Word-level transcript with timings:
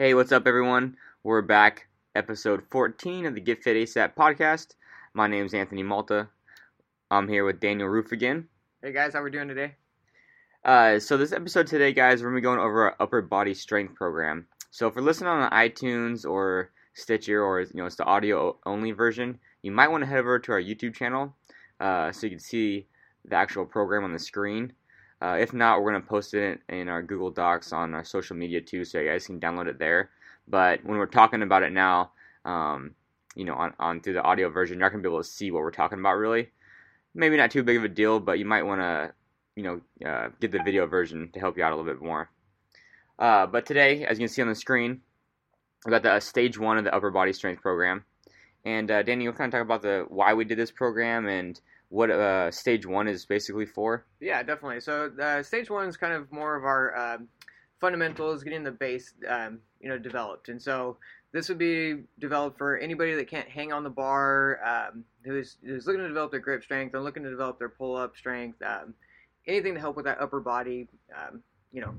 Hey, 0.00 0.14
what's 0.14 0.30
up, 0.30 0.46
everyone? 0.46 0.96
We're 1.24 1.42
back, 1.42 1.88
episode 2.14 2.62
14 2.70 3.26
of 3.26 3.34
the 3.34 3.40
Get 3.40 3.64
Fit 3.64 3.74
ASAP 3.76 4.14
podcast. 4.14 4.76
My 5.12 5.26
name 5.26 5.44
is 5.44 5.54
Anthony 5.54 5.82
Malta. 5.82 6.28
I'm 7.10 7.26
here 7.26 7.44
with 7.44 7.58
Daniel 7.58 7.88
Roof 7.88 8.12
again. 8.12 8.46
Hey 8.80 8.92
guys, 8.92 9.14
how 9.14 9.24
we 9.24 9.32
doing 9.32 9.48
today? 9.48 9.74
Uh, 10.64 11.00
so 11.00 11.16
this 11.16 11.32
episode 11.32 11.66
today, 11.66 11.92
guys, 11.92 12.22
we're 12.22 12.28
gonna 12.28 12.36
be 12.36 12.42
going 12.42 12.60
over 12.60 12.84
our 12.84 12.96
upper 13.00 13.20
body 13.22 13.54
strength 13.54 13.96
program. 13.96 14.46
So 14.70 14.86
if 14.86 14.94
you're 14.94 15.02
listening 15.02 15.30
on 15.30 15.50
iTunes 15.50 16.24
or 16.24 16.70
Stitcher 16.94 17.42
or 17.42 17.62
you 17.62 17.68
know 17.74 17.86
it's 17.86 17.96
the 17.96 18.04
audio 18.04 18.56
only 18.66 18.92
version, 18.92 19.40
you 19.62 19.72
might 19.72 19.88
want 19.88 20.04
to 20.04 20.06
head 20.08 20.20
over 20.20 20.38
to 20.38 20.52
our 20.52 20.62
YouTube 20.62 20.94
channel 20.94 21.34
uh, 21.80 22.12
so 22.12 22.28
you 22.28 22.30
can 22.30 22.38
see 22.38 22.86
the 23.24 23.34
actual 23.34 23.66
program 23.66 24.04
on 24.04 24.12
the 24.12 24.20
screen. 24.20 24.74
Uh, 25.20 25.36
if 25.40 25.52
not, 25.52 25.82
we're 25.82 25.90
going 25.90 26.02
to 26.02 26.08
post 26.08 26.34
it 26.34 26.60
in 26.68 26.88
our 26.88 27.02
Google 27.02 27.30
Docs 27.30 27.72
on 27.72 27.94
our 27.94 28.04
social 28.04 28.36
media 28.36 28.60
too, 28.60 28.84
so 28.84 29.00
you 29.00 29.08
guys 29.08 29.26
can 29.26 29.40
download 29.40 29.66
it 29.66 29.78
there. 29.78 30.10
But 30.46 30.84
when 30.84 30.98
we're 30.98 31.06
talking 31.06 31.42
about 31.42 31.62
it 31.62 31.72
now, 31.72 32.12
um, 32.44 32.94
you 33.34 33.44
know, 33.44 33.54
on, 33.54 33.74
on 33.78 34.00
through 34.00 34.14
the 34.14 34.22
audio 34.22 34.48
version, 34.48 34.76
you're 34.76 34.86
not 34.86 34.92
going 34.92 35.02
to 35.02 35.08
be 35.08 35.12
able 35.12 35.22
to 35.22 35.28
see 35.28 35.50
what 35.50 35.62
we're 35.62 35.70
talking 35.70 35.98
about 35.98 36.16
really. 36.16 36.50
Maybe 37.14 37.36
not 37.36 37.50
too 37.50 37.62
big 37.62 37.76
of 37.76 37.84
a 37.84 37.88
deal, 37.88 38.20
but 38.20 38.38
you 38.38 38.44
might 38.44 38.62
want 38.62 38.80
to, 38.80 39.12
you 39.56 39.62
know, 39.64 40.08
uh, 40.08 40.28
get 40.40 40.52
the 40.52 40.62
video 40.64 40.86
version 40.86 41.30
to 41.32 41.40
help 41.40 41.56
you 41.56 41.64
out 41.64 41.72
a 41.72 41.76
little 41.76 41.92
bit 41.92 42.02
more. 42.02 42.30
Uh, 43.18 43.46
but 43.46 43.66
today, 43.66 44.04
as 44.04 44.18
you 44.18 44.26
can 44.26 44.32
see 44.32 44.42
on 44.42 44.48
the 44.48 44.54
screen, 44.54 45.00
we 45.84 45.90
got 45.90 46.02
the 46.02 46.12
uh, 46.12 46.20
stage 46.20 46.58
one 46.58 46.78
of 46.78 46.84
the 46.84 46.94
upper 46.94 47.10
body 47.10 47.32
strength 47.32 47.60
program. 47.62 48.04
And 48.64 48.90
uh, 48.90 49.02
Danny, 49.02 49.24
you'll 49.24 49.32
kind 49.32 49.52
of 49.52 49.58
talk 49.58 49.64
about 49.64 49.82
the 49.82 50.04
why 50.08 50.34
we 50.34 50.44
did 50.44 50.58
this 50.58 50.70
program 50.70 51.26
and 51.26 51.60
what 51.90 52.10
uh, 52.10 52.50
stage 52.50 52.86
one 52.86 53.08
is 53.08 53.24
basically 53.24 53.66
for. 53.66 54.04
Yeah, 54.20 54.42
definitely. 54.42 54.80
So 54.80 55.10
uh, 55.20 55.42
stage 55.42 55.70
one 55.70 55.88
is 55.88 55.96
kind 55.96 56.12
of 56.12 56.30
more 56.30 56.56
of 56.56 56.64
our 56.64 57.14
um, 57.14 57.28
fundamentals, 57.80 58.42
getting 58.42 58.64
the 58.64 58.72
base, 58.72 59.14
um, 59.28 59.60
you 59.80 59.88
know, 59.88 59.98
developed. 59.98 60.48
And 60.48 60.60
so 60.60 60.98
this 61.32 61.48
would 61.48 61.58
be 61.58 61.96
developed 62.18 62.58
for 62.58 62.76
anybody 62.76 63.14
that 63.14 63.28
can't 63.28 63.48
hang 63.48 63.72
on 63.72 63.84
the 63.84 63.90
bar, 63.90 64.60
um, 64.64 65.04
who's, 65.24 65.56
who's 65.64 65.86
looking 65.86 66.02
to 66.02 66.08
develop 66.08 66.30
their 66.30 66.40
grip 66.40 66.62
strength, 66.62 66.94
and 66.94 67.04
looking 67.04 67.22
to 67.22 67.30
develop 67.30 67.58
their 67.58 67.68
pull-up 67.68 68.16
strength, 68.16 68.60
um, 68.62 68.94
anything 69.46 69.74
to 69.74 69.80
help 69.80 69.96
with 69.96 70.04
that 70.04 70.20
upper 70.20 70.40
body, 70.40 70.88
um, 71.16 71.42
you 71.72 71.80
know, 71.80 71.94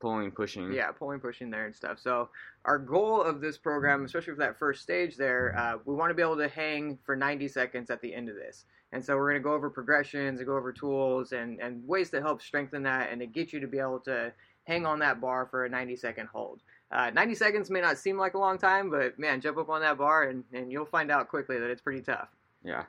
pulling, 0.00 0.30
pushing. 0.30 0.72
Yeah, 0.72 0.90
pulling, 0.92 1.20
pushing 1.20 1.50
there 1.50 1.66
and 1.66 1.74
stuff. 1.74 1.98
So 1.98 2.28
our 2.64 2.78
goal 2.78 3.22
of 3.22 3.40
this 3.40 3.58
program, 3.58 4.04
especially 4.04 4.34
for 4.34 4.40
that 4.40 4.58
first 4.58 4.82
stage 4.82 5.16
there, 5.16 5.54
uh, 5.56 5.78
we 5.84 5.94
want 5.94 6.10
to 6.10 6.14
be 6.14 6.22
able 6.22 6.36
to 6.36 6.48
hang 6.48 6.98
for 7.04 7.16
90 7.16 7.48
seconds 7.48 7.90
at 7.90 8.00
the 8.00 8.14
end 8.14 8.28
of 8.28 8.36
this. 8.36 8.64
And 8.96 9.04
so 9.04 9.14
we're 9.14 9.30
going 9.30 9.42
to 9.42 9.46
go 9.46 9.52
over 9.52 9.68
progressions 9.68 10.40
and 10.40 10.46
go 10.46 10.56
over 10.56 10.72
tools 10.72 11.32
and, 11.32 11.60
and 11.60 11.86
ways 11.86 12.08
to 12.12 12.22
help 12.22 12.40
strengthen 12.40 12.82
that 12.84 13.12
and 13.12 13.20
to 13.20 13.26
get 13.26 13.52
you 13.52 13.60
to 13.60 13.66
be 13.66 13.78
able 13.78 14.00
to 14.00 14.32
hang 14.64 14.86
on 14.86 14.98
that 15.00 15.20
bar 15.20 15.46
for 15.50 15.66
a 15.66 15.68
90 15.68 15.96
second 15.96 16.28
hold. 16.32 16.62
Uh, 16.90 17.10
90 17.10 17.34
seconds 17.34 17.68
may 17.68 17.82
not 17.82 17.98
seem 17.98 18.16
like 18.16 18.32
a 18.32 18.38
long 18.38 18.56
time, 18.56 18.88
but 18.88 19.18
man, 19.18 19.42
jump 19.42 19.58
up 19.58 19.68
on 19.68 19.82
that 19.82 19.98
bar 19.98 20.30
and, 20.30 20.44
and 20.54 20.72
you'll 20.72 20.86
find 20.86 21.10
out 21.10 21.28
quickly 21.28 21.58
that 21.58 21.68
it's 21.68 21.82
pretty 21.82 22.00
tough. 22.00 22.30
Yeah. 22.64 22.84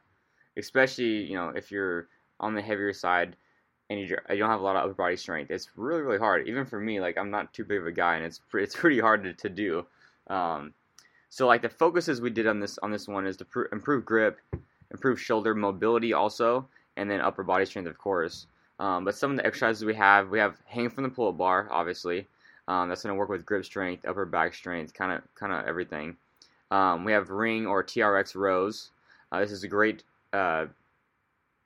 Especially, 0.56 1.26
you 1.26 1.36
know, 1.36 1.50
if 1.50 1.72
you're 1.74 2.08
on 2.40 2.56
the 2.56 2.62
heavier 2.62 2.94
side 2.94 3.36
and 3.90 4.00
you, 4.00 4.08
don't 4.08 4.50
have 4.50 4.62
a 4.62 4.64
lot 4.64 4.78
of 4.78 4.86
upper 4.86 4.94
body 4.94 5.18
strength, 5.18 5.52
it's 5.52 5.72
really, 5.76 6.04
really 6.04 6.20
hard. 6.20 6.48
Even 6.48 6.66
for 6.66 6.80
me, 6.80 7.02
like, 7.02 7.18
I'm 7.18 7.32
not 7.32 7.54
too 7.54 7.66
big 7.66 7.80
of 7.80 7.86
a 7.86 7.92
guy 7.92 8.16
and 8.16 8.24
it's, 8.24 8.40
it's 8.54 8.76
pretty 8.80 9.02
hard 9.02 9.26
to, 9.26 9.34
to 9.34 9.50
do. 9.50 9.86
Um, 10.28 10.74
so, 11.28 11.48
like, 11.48 11.64
the 11.64 11.70
focuses 11.70 12.22
we 12.22 12.30
did 12.30 12.48
on 12.48 12.62
this 12.62 12.78
on 12.78 12.92
this 12.92 13.10
one 13.10 13.28
is 13.28 13.36
to 13.38 13.46
pr- 13.46 13.66
improve 13.74 14.06
grip, 14.06 14.40
improve 14.92 15.20
shoulder 15.20 15.54
mobility 15.54 16.14
also, 16.14 16.68
and 16.96 17.10
then 17.10 17.22
upper 17.22 17.44
body 17.44 17.66
strength, 17.66 17.88
of 17.88 17.98
course. 17.98 18.48
Um, 18.80 19.06
but 19.06 19.16
some 19.16 19.32
of 19.32 19.38
the 19.38 19.46
exercises 19.46 19.86
we 19.86 19.96
have, 19.96 20.30
we 20.30 20.40
have 20.40 20.58
hang 20.66 20.90
from 20.90 21.04
the 21.04 21.10
pull-up 21.10 21.38
bar, 21.38 21.68
obviously. 21.72 22.28
Um, 22.68 22.90
that's 22.90 23.04
going 23.04 23.16
to 23.16 23.20
work 23.20 23.30
with 23.30 23.46
grip 23.46 23.66
strength, 23.66 24.06
upper 24.06 24.26
back 24.26 24.54
strength, 24.54 24.94
kind 24.94 25.12
of 25.12 25.22
kind 25.36 25.54
of 25.54 25.66
everything. 25.66 26.18
Um, 26.70 27.06
we 27.06 27.14
have 27.14 27.30
ring 27.30 27.66
or 27.66 27.84
TRX 27.84 28.36
rows. 28.36 28.92
Uh, 29.32 29.40
this 29.40 29.52
is 29.52 29.64
a 29.64 29.68
great 29.68 30.04
uh, 30.34 30.66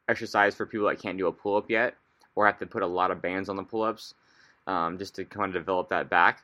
exercise 0.08 0.56
for 0.56 0.66
people 0.66 0.88
that 0.88 1.02
can't 1.02 1.18
do 1.18 1.28
a 1.28 1.32
pull-up 1.32 1.70
yet 1.70 1.96
or 2.36 2.46
have 2.46 2.60
to 2.60 2.66
put 2.66 2.84
a 2.84 2.88
lot 2.88 3.12
of 3.12 3.22
bands 3.22 3.50
on 3.50 3.56
the 3.56 3.64
pull-ups 3.64 4.14
um, 4.68 4.98
just 4.98 5.16
to 5.16 5.26
kind 5.26 5.48
of 5.48 5.54
develop 5.54 5.90
that 5.90 6.10
back. 6.10 6.44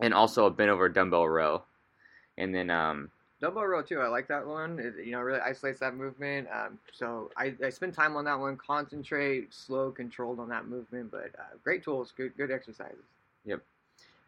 And 0.00 0.12
also 0.12 0.46
a 0.46 0.50
bent 0.50 0.70
over 0.70 0.88
dumbbell 0.88 1.28
row. 1.28 1.62
And 2.38 2.54
then 2.54 2.70
Dumbbell 3.40 3.66
row 3.66 3.82
too. 3.82 4.00
I 4.00 4.08
like 4.08 4.28
that 4.28 4.46
one. 4.46 4.78
It, 4.78 5.04
you 5.04 5.12
know, 5.12 5.20
really 5.20 5.40
isolates 5.40 5.80
that 5.80 5.94
movement. 5.94 6.48
Um, 6.52 6.78
so 6.92 7.30
I, 7.36 7.54
I 7.62 7.68
spend 7.68 7.92
time 7.92 8.16
on 8.16 8.24
that 8.24 8.38
one. 8.38 8.56
Concentrate, 8.56 9.52
slow, 9.52 9.90
controlled 9.90 10.40
on 10.40 10.48
that 10.48 10.68
movement. 10.68 11.10
But 11.10 11.30
uh, 11.38 11.56
great 11.62 11.84
tools, 11.84 12.12
good 12.16 12.36
good 12.36 12.50
exercises. 12.50 13.04
Yep. 13.44 13.60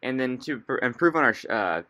And 0.03 0.19
then 0.19 0.37
to 0.39 0.59
pr- 0.59 0.77
improve 0.77 1.15
on 1.15 1.23
our 1.23 1.35
uh, 1.49 1.81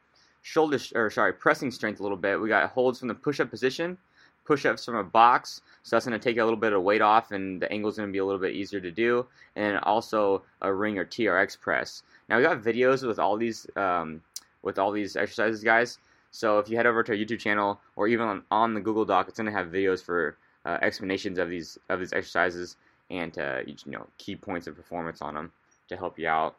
shoulder 0.43 0.79
sh- 0.79 0.93
or 0.95 1.09
sorry 1.09 1.33
pressing 1.33 1.71
strength 1.71 1.99
a 1.99 2.03
little 2.03 2.17
bit, 2.17 2.39
we 2.39 2.47
got 2.47 2.69
holds 2.69 2.99
from 2.99 3.09
the 3.09 3.15
push-up 3.15 3.49
position, 3.49 3.97
push-ups 4.45 4.85
from 4.85 4.95
a 4.95 5.03
box. 5.03 5.61
So 5.83 5.95
that's 5.95 6.05
going 6.05 6.17
to 6.17 6.23
take 6.23 6.37
a 6.37 6.43
little 6.43 6.59
bit 6.59 6.73
of 6.73 6.83
weight 6.83 7.01
off, 7.01 7.31
and 7.31 7.61
the 7.61 7.71
angle 7.71 7.89
is 7.89 7.97
going 7.97 8.09
to 8.09 8.13
be 8.13 8.19
a 8.19 8.25
little 8.25 8.39
bit 8.39 8.55
easier 8.55 8.79
to 8.79 8.91
do. 8.91 9.25
And 9.57 9.77
also 9.79 10.41
a 10.61 10.73
ring 10.73 10.97
or 10.97 11.05
TRX 11.05 11.59
press. 11.59 12.03
Now 12.29 12.37
we 12.37 12.43
got 12.43 12.61
videos 12.61 13.05
with 13.05 13.19
all 13.19 13.35
these 13.35 13.67
um, 13.75 14.21
with 14.61 14.79
all 14.79 14.91
these 14.91 15.17
exercises, 15.17 15.63
guys. 15.63 15.97
So 16.31 16.59
if 16.59 16.69
you 16.69 16.77
head 16.77 16.85
over 16.85 17.03
to 17.03 17.11
our 17.11 17.17
YouTube 17.17 17.39
channel 17.39 17.79
or 17.95 18.07
even 18.07 18.25
on, 18.27 18.43
on 18.51 18.73
the 18.73 18.81
Google 18.81 19.05
Doc, 19.05 19.27
it's 19.27 19.37
going 19.37 19.51
to 19.51 19.57
have 19.57 19.67
videos 19.67 20.03
for 20.03 20.37
uh, 20.65 20.77
explanations 20.81 21.39
of 21.39 21.49
these 21.49 21.77
of 21.89 21.99
these 21.99 22.13
exercises 22.13 22.75
and 23.09 23.37
uh, 23.39 23.61
you 23.65 23.75
know 23.87 24.05
key 24.17 24.35
points 24.35 24.67
of 24.67 24.75
performance 24.75 25.21
on 25.21 25.33
them 25.33 25.51
to 25.87 25.97
help 25.97 26.19
you 26.19 26.27
out. 26.27 26.55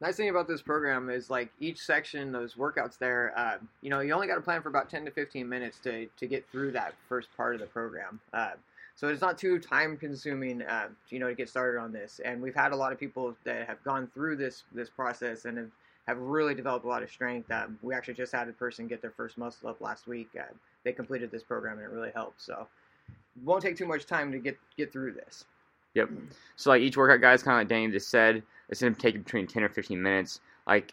Nice 0.00 0.16
thing 0.16 0.30
about 0.30 0.48
this 0.48 0.62
program 0.62 1.10
is 1.10 1.30
like 1.30 1.52
each 1.60 1.78
section, 1.78 2.32
those 2.32 2.54
workouts 2.54 2.98
there, 2.98 3.32
uh, 3.36 3.58
you 3.82 3.90
know, 3.90 4.00
you 4.00 4.12
only 4.12 4.26
got 4.26 4.34
to 4.34 4.40
plan 4.40 4.60
for 4.60 4.68
about 4.68 4.90
10 4.90 5.04
to 5.04 5.12
15 5.12 5.48
minutes 5.48 5.78
to, 5.84 6.08
to 6.16 6.26
get 6.26 6.44
through 6.50 6.72
that 6.72 6.94
first 7.08 7.28
part 7.36 7.54
of 7.54 7.60
the 7.60 7.68
program. 7.68 8.18
Uh, 8.32 8.50
so 8.96 9.06
it's 9.06 9.20
not 9.20 9.38
too 9.38 9.60
time 9.60 9.96
consuming, 9.96 10.62
uh, 10.62 10.88
you 11.08 11.20
know, 11.20 11.28
to 11.28 11.36
get 11.36 11.48
started 11.48 11.78
on 11.78 11.92
this. 11.92 12.20
And 12.24 12.42
we've 12.42 12.54
had 12.54 12.72
a 12.72 12.76
lot 12.76 12.92
of 12.92 12.98
people 12.98 13.36
that 13.44 13.68
have 13.68 13.82
gone 13.84 14.10
through 14.12 14.36
this 14.36 14.64
this 14.72 14.90
process 14.90 15.44
and 15.44 15.56
have 15.56 15.70
have 16.06 16.18
really 16.18 16.54
developed 16.54 16.84
a 16.84 16.88
lot 16.88 17.02
of 17.02 17.10
strength. 17.10 17.50
Um, 17.50 17.78
we 17.82 17.94
actually 17.94 18.14
just 18.14 18.32
had 18.32 18.48
a 18.48 18.52
person 18.52 18.88
get 18.88 19.00
their 19.00 19.12
first 19.12 19.38
muscle 19.38 19.68
up 19.68 19.80
last 19.80 20.06
week. 20.06 20.28
Uh, 20.38 20.44
they 20.84 20.92
completed 20.92 21.30
this 21.30 21.42
program 21.42 21.78
and 21.78 21.86
it 21.86 21.90
really 21.90 22.10
helped. 22.14 22.42
So 22.42 22.66
won't 23.44 23.62
take 23.62 23.76
too 23.76 23.86
much 23.86 24.06
time 24.06 24.32
to 24.32 24.38
get 24.38 24.58
get 24.76 24.92
through 24.92 25.12
this. 25.12 25.44
Yep. 25.94 26.10
So 26.56 26.70
like 26.70 26.82
each 26.82 26.96
workout, 26.96 27.20
guys, 27.20 27.42
kind 27.42 27.56
of 27.56 27.60
like 27.60 27.68
Danny 27.68 27.92
just 27.92 28.08
said, 28.08 28.42
it's 28.68 28.80
going 28.80 28.94
to 28.94 29.00
take 29.00 29.22
between 29.22 29.46
ten 29.46 29.62
or 29.62 29.68
fifteen 29.68 30.02
minutes. 30.02 30.40
Like 30.66 30.92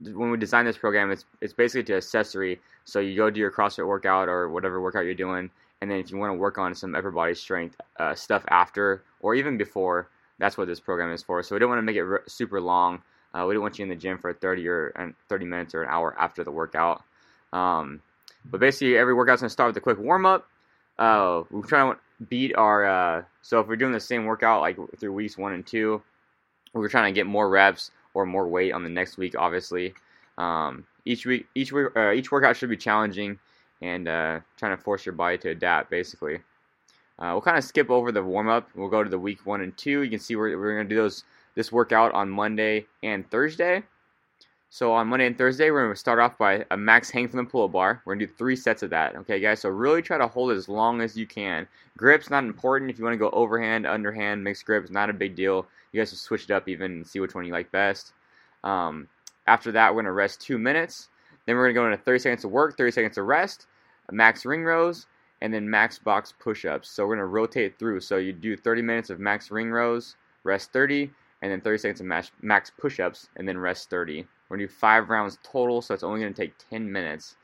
when 0.00 0.30
we 0.30 0.36
design 0.36 0.64
this 0.64 0.76
program, 0.76 1.10
it's 1.10 1.24
it's 1.40 1.52
basically 1.52 1.84
to 1.84 1.96
accessory. 1.96 2.60
So 2.84 2.98
you 3.00 3.16
go 3.16 3.30
do 3.30 3.40
your 3.40 3.52
CrossFit 3.52 3.86
workout 3.86 4.28
or 4.28 4.50
whatever 4.50 4.80
workout 4.80 5.04
you're 5.04 5.14
doing, 5.14 5.48
and 5.80 5.90
then 5.90 5.98
if 5.98 6.10
you 6.10 6.18
want 6.18 6.30
to 6.30 6.38
work 6.38 6.58
on 6.58 6.74
some 6.74 6.94
upper 6.94 7.10
body 7.10 7.34
strength 7.34 7.76
uh, 8.00 8.14
stuff 8.14 8.44
after 8.48 9.04
or 9.20 9.34
even 9.34 9.56
before, 9.56 10.08
that's 10.38 10.58
what 10.58 10.66
this 10.66 10.80
program 10.80 11.12
is 11.12 11.22
for. 11.22 11.42
So 11.42 11.54
we 11.54 11.60
don't 11.60 11.68
want 11.68 11.78
to 11.78 11.82
make 11.82 11.96
it 11.96 12.30
super 12.30 12.60
long. 12.60 13.00
Uh, 13.34 13.46
we 13.46 13.54
don't 13.54 13.62
want 13.62 13.78
you 13.78 13.84
in 13.84 13.88
the 13.88 13.96
gym 13.96 14.18
for 14.18 14.32
30 14.32 14.68
or 14.68 15.14
30 15.28 15.44
minutes 15.46 15.74
or 15.74 15.82
an 15.82 15.88
hour 15.90 16.14
after 16.18 16.44
the 16.44 16.50
workout. 16.50 17.02
Um, 17.52 18.02
but 18.44 18.60
basically, 18.60 18.96
every 18.96 19.14
workout's 19.14 19.42
gonna 19.42 19.50
start 19.50 19.68
with 19.68 19.76
a 19.76 19.80
quick 19.80 19.98
warm 19.98 20.26
up. 20.26 20.48
Uh, 20.98 21.42
we're 21.50 21.62
trying 21.62 21.92
to 21.92 21.98
beat 22.28 22.54
our. 22.56 22.84
Uh, 22.84 23.22
so 23.42 23.60
if 23.60 23.68
we're 23.68 23.76
doing 23.76 23.92
the 23.92 24.00
same 24.00 24.24
workout 24.24 24.60
like 24.60 24.76
through 24.98 25.12
weeks 25.12 25.38
one 25.38 25.52
and 25.52 25.66
two, 25.66 26.02
we're 26.72 26.88
trying 26.88 27.12
to 27.12 27.18
get 27.18 27.26
more 27.26 27.48
reps 27.48 27.90
or 28.14 28.26
more 28.26 28.46
weight 28.48 28.72
on 28.72 28.82
the 28.82 28.88
next 28.88 29.16
week. 29.16 29.34
Obviously, 29.38 29.94
um, 30.38 30.84
each 31.04 31.26
week, 31.26 31.46
each 31.54 31.72
week, 31.72 31.88
uh, 31.96 32.12
each 32.12 32.30
workout 32.30 32.56
should 32.56 32.70
be 32.70 32.76
challenging 32.76 33.38
and 33.80 34.08
uh, 34.08 34.40
trying 34.56 34.76
to 34.76 34.82
force 34.82 35.04
your 35.06 35.14
body 35.14 35.38
to 35.38 35.50
adapt. 35.50 35.90
Basically, 35.90 36.36
uh, 37.18 37.30
we'll 37.32 37.40
kind 37.40 37.58
of 37.58 37.64
skip 37.64 37.90
over 37.90 38.12
the 38.12 38.22
warm 38.22 38.48
up. 38.48 38.68
We'll 38.74 38.88
go 38.88 39.02
to 39.02 39.10
the 39.10 39.18
week 39.18 39.46
one 39.46 39.60
and 39.60 39.76
two. 39.76 40.02
You 40.02 40.10
can 40.10 40.18
see 40.18 40.36
we're, 40.36 40.58
we're 40.58 40.76
gonna 40.76 40.88
do 40.88 40.96
those 40.96 41.24
this 41.54 41.72
workout 41.72 42.12
on 42.12 42.28
Monday 42.28 42.86
and 43.02 43.28
Thursday. 43.30 43.82
So 44.70 44.92
on 44.94 45.08
Monday 45.08 45.26
and 45.26 45.36
Thursday, 45.36 45.70
we're 45.70 45.82
going 45.82 45.92
to 45.94 46.00
start 46.00 46.18
off 46.18 46.38
by 46.38 46.64
a 46.70 46.76
max 46.78 47.10
hang 47.10 47.28
from 47.28 47.44
the 47.44 47.50
pull-up 47.50 47.72
bar. 47.72 48.00
We're 48.06 48.14
going 48.14 48.20
to 48.20 48.26
do 48.26 48.32
three 48.32 48.56
sets 48.56 48.82
of 48.82 48.88
that. 48.88 49.14
Okay, 49.16 49.38
guys. 49.38 49.60
So 49.60 49.68
really 49.68 50.00
try 50.00 50.16
to 50.16 50.26
hold 50.26 50.50
it 50.50 50.56
as 50.56 50.66
long 50.66 51.02
as 51.02 51.14
you 51.14 51.26
can. 51.26 51.68
Grip's 51.98 52.30
not 52.30 52.42
important. 52.42 52.90
If 52.90 52.98
you 52.98 53.04
want 53.04 53.12
to 53.12 53.18
go 53.18 53.28
overhand, 53.30 53.86
underhand, 53.86 54.42
mixed 54.42 54.64
grip, 54.64 54.82
it's 54.82 54.90
not 54.90 55.10
a 55.10 55.12
big 55.12 55.36
deal. 55.36 55.66
You 55.92 56.00
guys 56.00 56.08
can 56.08 56.16
switch 56.16 56.44
it 56.44 56.50
up 56.52 56.70
even 56.70 56.90
and 56.90 57.06
see 57.06 57.20
which 57.20 57.34
one 57.34 57.44
you 57.44 57.52
like 57.52 57.70
best. 57.70 58.14
Um, 58.64 59.08
after 59.46 59.72
that, 59.72 59.90
we're 59.90 59.96
going 59.96 60.06
to 60.06 60.12
rest 60.12 60.40
two 60.40 60.56
minutes. 60.58 61.10
Then 61.44 61.56
we're 61.56 61.64
going 61.64 61.74
to 61.74 61.80
go 61.80 61.92
into 61.92 62.02
30 62.02 62.18
seconds 62.20 62.44
of 62.44 62.50
work, 62.50 62.78
30 62.78 62.92
seconds 62.92 63.18
of 63.18 63.26
rest, 63.26 63.66
max 64.10 64.46
ring 64.46 64.64
rows, 64.64 65.06
and 65.42 65.52
then 65.52 65.68
max 65.68 65.98
box 65.98 66.32
push-ups. 66.38 66.88
So 66.88 67.04
we're 67.04 67.16
going 67.16 67.26
to 67.26 67.26
rotate 67.26 67.78
through. 67.78 68.00
So 68.00 68.16
you 68.16 68.32
do 68.32 68.56
30 68.56 68.80
minutes 68.80 69.10
of 69.10 69.20
max 69.20 69.50
ring 69.50 69.70
rows, 69.70 70.16
rest 70.44 70.72
30, 70.72 71.10
and 71.42 71.50
then 71.50 71.60
30 71.60 71.78
seconds 71.78 72.00
of 72.00 72.06
max, 72.40 72.70
push-ups, 72.70 73.28
and 73.36 73.46
then 73.46 73.58
rest 73.58 73.90
30. 73.90 74.26
We're 74.48 74.56
gonna 74.56 74.68
do 74.68 74.72
five 74.72 75.10
rounds 75.10 75.38
total, 75.42 75.82
so 75.82 75.92
it's 75.92 76.04
only 76.04 76.20
gonna 76.20 76.32
take 76.32 76.54
10 76.70 76.90
minutes. 76.90 77.36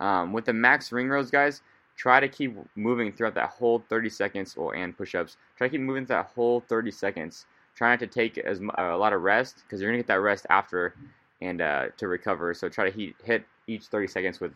Um, 0.00 0.32
with 0.32 0.46
the 0.46 0.52
max 0.52 0.90
ring 0.90 1.08
rows, 1.08 1.30
guys, 1.30 1.62
try 1.96 2.18
to 2.18 2.28
keep 2.28 2.56
moving 2.74 3.12
throughout 3.12 3.34
that 3.34 3.50
whole 3.50 3.84
30 3.88 4.08
seconds, 4.08 4.56
well, 4.56 4.72
and 4.72 4.96
push-ups. 4.96 5.36
Try 5.56 5.68
to 5.68 5.72
keep 5.72 5.82
moving 5.82 6.06
through 6.06 6.16
that 6.16 6.32
whole 6.34 6.60
30 6.60 6.90
seconds. 6.90 7.46
Try 7.74 7.90
not 7.90 8.00
to 8.00 8.06
take 8.06 8.38
as 8.38 8.60
a 8.78 8.96
lot 8.96 9.12
of 9.12 9.22
rest 9.22 9.62
because 9.62 9.80
you're 9.80 9.90
gonna 9.90 9.98
get 9.98 10.08
that 10.08 10.20
rest 10.20 10.46
after, 10.48 10.94
and 11.42 11.60
uh, 11.60 11.88
to 11.98 12.08
recover. 12.08 12.54
So 12.54 12.68
try 12.68 12.88
to 12.88 12.96
heat, 12.96 13.16
hit 13.22 13.44
each 13.66 13.84
30 13.84 14.06
seconds 14.06 14.40
with 14.40 14.52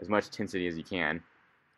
as 0.00 0.08
much 0.08 0.26
intensity 0.26 0.66
as 0.66 0.76
you 0.76 0.84
can. 0.84 1.22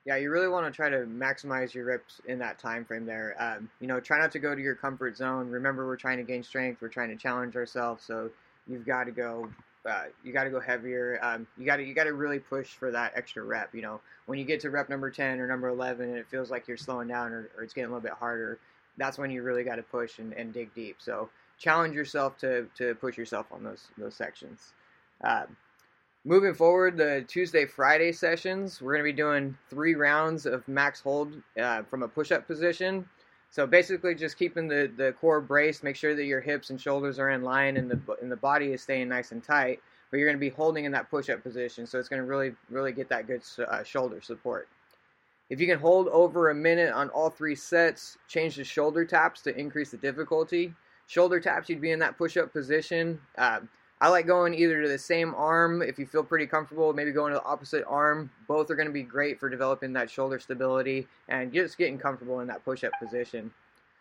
Yeah, 0.04 0.16
you 0.16 0.30
really 0.30 0.48
want 0.48 0.66
to 0.66 0.72
try 0.72 0.88
to 0.88 1.06
maximize 1.06 1.74
your 1.74 1.84
reps 1.84 2.20
in 2.26 2.40
that 2.40 2.58
time 2.58 2.84
frame 2.84 3.06
there. 3.06 3.36
Um, 3.38 3.70
you 3.80 3.86
know, 3.86 4.00
try 4.00 4.18
not 4.18 4.32
to 4.32 4.40
go 4.40 4.54
to 4.54 4.60
your 4.60 4.74
comfort 4.74 5.16
zone. 5.16 5.48
Remember, 5.48 5.86
we're 5.86 5.96
trying 5.96 6.18
to 6.18 6.24
gain 6.24 6.42
strength. 6.42 6.82
We're 6.82 6.88
trying 6.88 7.10
to 7.10 7.16
challenge 7.16 7.54
ourselves. 7.54 8.02
So 8.04 8.30
you've 8.66 8.84
got 8.84 9.04
to 9.04 9.12
go. 9.12 9.48
Uh, 9.88 10.04
you 10.24 10.32
got 10.32 10.44
to 10.44 10.50
go 10.50 10.60
heavier. 10.60 11.18
Um, 11.22 11.46
you 11.56 11.64
got 11.66 11.76
to 11.76 11.84
you 11.84 11.94
got 11.94 12.04
to 12.04 12.14
really 12.14 12.40
push 12.40 12.68
for 12.68 12.90
that 12.90 13.12
extra 13.14 13.44
rep. 13.44 13.74
You 13.74 13.82
know, 13.82 14.00
when 14.26 14.38
you 14.38 14.44
get 14.44 14.60
to 14.60 14.70
rep 14.70 14.88
number 14.88 15.10
ten 15.10 15.38
or 15.38 15.46
number 15.46 15.68
eleven, 15.68 16.08
and 16.08 16.18
it 16.18 16.26
feels 16.28 16.50
like 16.50 16.66
you're 16.66 16.76
slowing 16.76 17.08
down 17.08 17.32
or, 17.32 17.50
or 17.56 17.62
it's 17.62 17.72
getting 17.72 17.90
a 17.90 17.94
little 17.94 18.02
bit 18.02 18.18
harder, 18.18 18.58
that's 18.96 19.18
when 19.18 19.30
you 19.30 19.42
really 19.42 19.64
got 19.64 19.76
to 19.76 19.82
push 19.82 20.18
and, 20.18 20.32
and 20.32 20.52
dig 20.52 20.74
deep. 20.74 20.96
So 20.98 21.30
challenge 21.58 21.94
yourself 21.94 22.38
to 22.38 22.66
to 22.76 22.94
push 22.96 23.16
yourself 23.16 23.46
on 23.52 23.62
those 23.62 23.86
those 23.98 24.14
sections. 24.16 24.72
Um, 25.22 25.56
moving 26.24 26.54
forward, 26.54 26.96
the 26.96 27.24
Tuesday 27.26 27.66
Friday 27.66 28.12
sessions, 28.12 28.80
we're 28.80 28.92
going 28.92 29.04
to 29.04 29.12
be 29.12 29.16
doing 29.16 29.56
three 29.68 29.94
rounds 29.94 30.46
of 30.46 30.66
max 30.68 31.00
hold 31.00 31.34
uh, 31.60 31.82
from 31.82 32.02
a 32.02 32.08
push 32.08 32.30
up 32.32 32.46
position. 32.46 33.08
So 33.50 33.66
basically, 33.66 34.14
just 34.14 34.38
keeping 34.38 34.66
the, 34.66 34.90
the 34.96 35.12
core 35.12 35.40
braced, 35.40 35.84
make 35.84 35.96
sure 35.96 36.14
that 36.14 36.24
your 36.24 36.40
hips 36.40 36.70
and 36.70 36.80
shoulders 36.80 37.18
are 37.18 37.30
in 37.30 37.42
line 37.42 37.76
and 37.76 37.90
the 37.90 38.00
and 38.22 38.32
the 38.32 38.36
body 38.36 38.72
is 38.72 38.82
staying 38.82 39.08
nice 39.08 39.32
and 39.32 39.44
tight. 39.44 39.80
But 40.10 40.18
you're 40.18 40.26
going 40.26 40.36
to 40.36 40.40
be 40.40 40.48
holding 40.48 40.84
in 40.84 40.92
that 40.92 41.10
push 41.10 41.28
up 41.28 41.42
position, 41.42 41.86
so 41.86 41.98
it's 41.98 42.08
going 42.08 42.22
to 42.22 42.26
really 42.26 42.54
really 42.70 42.92
get 42.92 43.10
that 43.10 43.26
good 43.26 43.42
uh, 43.68 43.82
shoulder 43.82 44.22
support. 44.22 44.68
If 45.50 45.60
you 45.60 45.66
can 45.66 45.78
hold 45.78 46.08
over 46.08 46.48
a 46.48 46.54
minute 46.54 46.94
on 46.94 47.10
all 47.10 47.28
three 47.28 47.54
sets, 47.54 48.16
change 48.26 48.56
the 48.56 48.64
shoulder 48.64 49.04
taps 49.04 49.42
to 49.42 49.54
increase 49.54 49.90
the 49.90 49.98
difficulty. 49.98 50.72
Shoulder 51.08 51.38
taps, 51.38 51.68
you'd 51.68 51.82
be 51.82 51.90
in 51.90 51.98
that 51.98 52.16
push 52.16 52.38
up 52.38 52.54
position. 52.54 53.20
Uh, 53.36 53.60
I 54.02 54.08
like 54.08 54.26
going 54.26 54.52
either 54.52 54.82
to 54.82 54.88
the 54.88 54.98
same 54.98 55.32
arm 55.36 55.80
if 55.80 55.96
you 55.96 56.06
feel 56.06 56.24
pretty 56.24 56.48
comfortable, 56.48 56.92
maybe 56.92 57.12
going 57.12 57.32
to 57.32 57.38
the 57.38 57.44
opposite 57.44 57.84
arm. 57.86 58.32
Both 58.48 58.68
are 58.68 58.74
going 58.74 58.88
to 58.88 58.92
be 58.92 59.04
great 59.04 59.38
for 59.38 59.48
developing 59.48 59.92
that 59.92 60.10
shoulder 60.10 60.40
stability 60.40 61.06
and 61.28 61.52
just 61.52 61.78
getting 61.78 61.98
comfortable 61.98 62.40
in 62.40 62.48
that 62.48 62.64
push 62.64 62.82
up 62.82 62.90
position. 63.00 63.52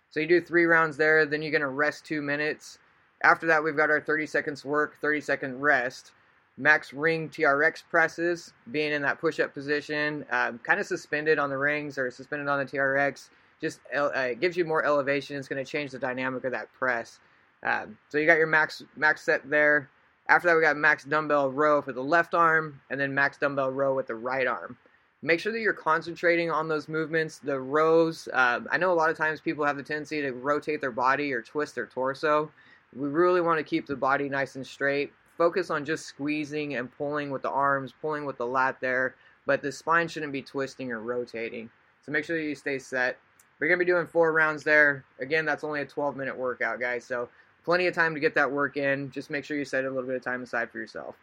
So 0.10 0.20
you 0.20 0.26
do 0.26 0.42
three 0.42 0.66
rounds 0.66 0.98
there, 0.98 1.28
then 1.28 1.44
you're 1.44 1.52
going 1.52 1.62
to 1.62 1.68
rest 1.68 2.04
two 2.04 2.24
minutes. 2.24 2.80
After 3.22 3.46
that, 3.46 3.64
we've 3.64 3.78
got 3.78 3.92
our 3.92 4.02
30 4.02 4.26
seconds 4.26 4.66
work, 4.66 5.00
30 5.02 5.22
second 5.22 5.62
rest. 5.62 6.14
Max 6.58 6.94
ring 6.94 7.30
TRX 7.30 7.84
presses, 7.88 8.54
being 8.72 8.94
in 8.94 9.04
that 9.04 9.22
push 9.22 9.40
up 9.40 9.54
position, 9.54 10.26
um, 10.32 10.58
kind 10.64 10.80
of 10.80 10.88
suspended 10.88 11.38
on 11.38 11.52
the 11.52 11.58
rings 11.60 12.00
or 12.00 12.10
suspended 12.10 12.48
on 12.48 12.58
the 12.58 12.66
TRX, 12.66 13.30
just 13.62 13.80
uh, 13.96 14.34
gives 14.34 14.58
you 14.58 14.66
more 14.66 14.84
elevation. 14.84 15.38
It's 15.38 15.48
going 15.48 15.64
to 15.64 15.72
change 15.72 15.92
the 15.92 16.00
dynamic 16.00 16.44
of 16.44 16.54
that 16.54 16.74
press. 16.74 17.20
Um, 17.64 17.98
so 18.10 18.18
you 18.18 18.26
got 18.26 18.38
your 18.38 18.48
max 18.48 18.84
max 18.96 19.22
set 19.22 19.50
there. 19.50 19.90
After 20.28 20.48
that, 20.48 20.56
we 20.56 20.62
got 20.62 20.78
max 20.78 21.04
dumbbell 21.04 21.52
row 21.52 21.82
for 21.82 21.94
the 21.94 22.04
left 22.04 22.34
arm, 22.34 22.82
and 22.90 23.00
then 23.00 23.14
max 23.14 23.38
dumbbell 23.38 23.72
row 23.72 23.96
with 23.96 24.08
the 24.08 24.16
right 24.16 24.48
arm. 24.48 24.78
Make 25.24 25.40
sure 25.40 25.52
that 25.52 25.60
you're 25.60 25.74
concentrating 25.74 26.50
on 26.50 26.68
those 26.68 26.88
movements. 26.88 27.38
The 27.38 27.60
rows, 27.60 28.28
uh, 28.34 28.62
I 28.72 28.78
know 28.78 28.92
a 28.92 28.96
lot 28.96 29.12
of 29.12 29.18
times 29.18 29.40
people 29.40 29.66
have 29.66 29.78
the 29.78 29.84
tendency 29.84 30.22
to 30.22 30.32
rotate 30.32 30.82
their 30.82 30.92
body 30.92 31.32
or 31.32 31.42
twist 31.42 31.76
their 31.76 31.86
torso. 31.86 32.52
We 32.96 33.08
really 33.08 33.42
want 33.42 33.60
to 33.60 33.64
keep 33.64 33.86
the 33.86 33.96
body 33.96 34.30
nice 34.30 34.56
and 34.56 34.66
straight. 34.66 35.14
Focus 35.38 35.70
on 35.70 35.86
just 35.86 36.06
squeezing 36.06 36.76
and 36.76 36.92
pulling 36.98 37.30
with 37.30 37.44
the 37.44 37.52
arms, 37.52 37.94
pulling 38.02 38.26
with 38.26 38.38
the 38.38 38.46
lat 38.46 38.78
there, 38.82 39.16
but 39.46 39.62
the 39.62 39.72
spine 39.72 40.08
shouldn't 40.08 40.34
be 40.34 40.42
twisting 40.42 40.92
or 40.92 41.02
rotating. 41.02 41.70
So 42.04 42.12
make 42.12 42.26
sure 42.26 42.38
that 42.38 42.44
you 42.44 42.56
stay 42.56 42.80
set. 42.80 43.18
We're 43.60 43.68
going 43.68 43.80
to 43.80 43.86
be 43.86 43.92
doing 43.92 44.08
four 44.08 44.34
rounds 44.34 44.64
there. 44.64 45.06
Again, 45.20 45.46
that's 45.46 45.64
only 45.64 45.82
a 45.82 45.86
12 45.86 46.16
minute 46.16 46.36
workout, 46.36 46.80
guys. 46.80 47.06
So 47.06 47.30
plenty 47.64 47.88
of 47.88 47.94
time 47.94 48.14
to 48.14 48.20
get 48.20 48.36
that 48.36 48.52
work 48.52 48.78
in. 48.78 49.12
Just 49.12 49.30
make 49.30 49.46
sure 49.46 49.58
you 49.58 49.66
set 49.66 49.86
a 49.86 49.90
little 49.90 50.08
bit 50.08 50.16
of 50.16 50.24
time 50.24 50.44
aside 50.44 50.72
for 50.72 50.80
yourself. 50.80 51.16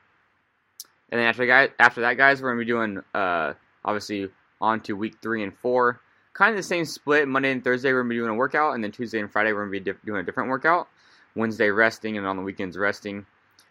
And 1.11 1.21
then 1.21 1.27
after 1.27 1.47
guys, 1.47 1.71
after 1.79 2.03
that, 2.03 2.17
guys, 2.17 2.43
we're 2.43 2.51
gonna 2.51 2.61
be 2.61 2.67
doing 2.67 3.03
uh, 3.15 3.55
obviously 3.85 4.29
on 4.61 4.81
to 4.83 4.95
week 4.95 5.17
three 5.23 5.43
and 5.43 5.57
four. 5.57 6.01
Kind 6.35 6.51
of 6.51 6.57
the 6.57 6.63
same 6.63 6.85
split. 6.85 7.27
Monday 7.27 7.51
and 7.51 7.65
Thursday 7.65 7.93
we're 7.93 8.03
gonna 8.03 8.11
be 8.11 8.17
doing 8.17 8.31
a 8.31 8.35
workout, 8.35 8.75
and 8.75 8.85
then 8.85 8.93
Tuesday 8.93 9.21
and 9.21 9.31
Friday 9.31 9.53
we're 9.53 9.67
gonna 9.67 9.81
be 9.81 9.93
doing 10.05 10.21
a 10.21 10.23
different 10.23 10.51
workout. 10.51 10.89
Wednesday 11.35 11.71
resting, 11.71 12.19
and 12.19 12.27
on 12.27 12.37
the 12.37 12.43
weekends 12.43 12.77
resting. 12.77 13.25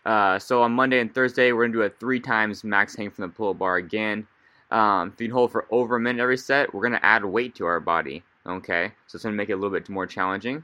Uh, 0.06 0.40
so 0.40 0.62
on 0.64 0.72
Monday 0.72 1.00
and 1.00 1.14
Thursday 1.14 1.52
we're 1.52 1.66
gonna 1.68 1.74
do 1.74 1.82
a 1.84 1.90
three 1.90 2.20
times 2.20 2.64
max 2.64 2.96
hang 2.96 3.12
from 3.12 3.24
the 3.24 3.30
pull-up 3.30 3.60
bar 3.60 3.76
again. 3.76 4.26
Um, 4.72 5.12
if 5.14 5.22
you 5.22 5.28
can 5.28 5.34
hold 5.34 5.52
for 5.52 5.66
over 5.70 5.98
a 5.98 6.00
minute 6.00 6.22
every 6.22 6.38
set, 6.38 6.74
we're 6.74 6.82
gonna 6.82 7.00
add 7.04 7.24
weight 7.24 7.56
to 7.56 7.66
our 7.66 7.80
body. 7.80 8.24
Okay, 8.46 8.92
so 9.08 9.18
it's 9.18 9.24
gonna 9.24 9.36
make 9.36 9.50
it 9.50 9.54
a 9.54 9.58
little 9.58 9.70
bit 9.72 9.90
more 9.90 10.08
challenging. 10.08 10.64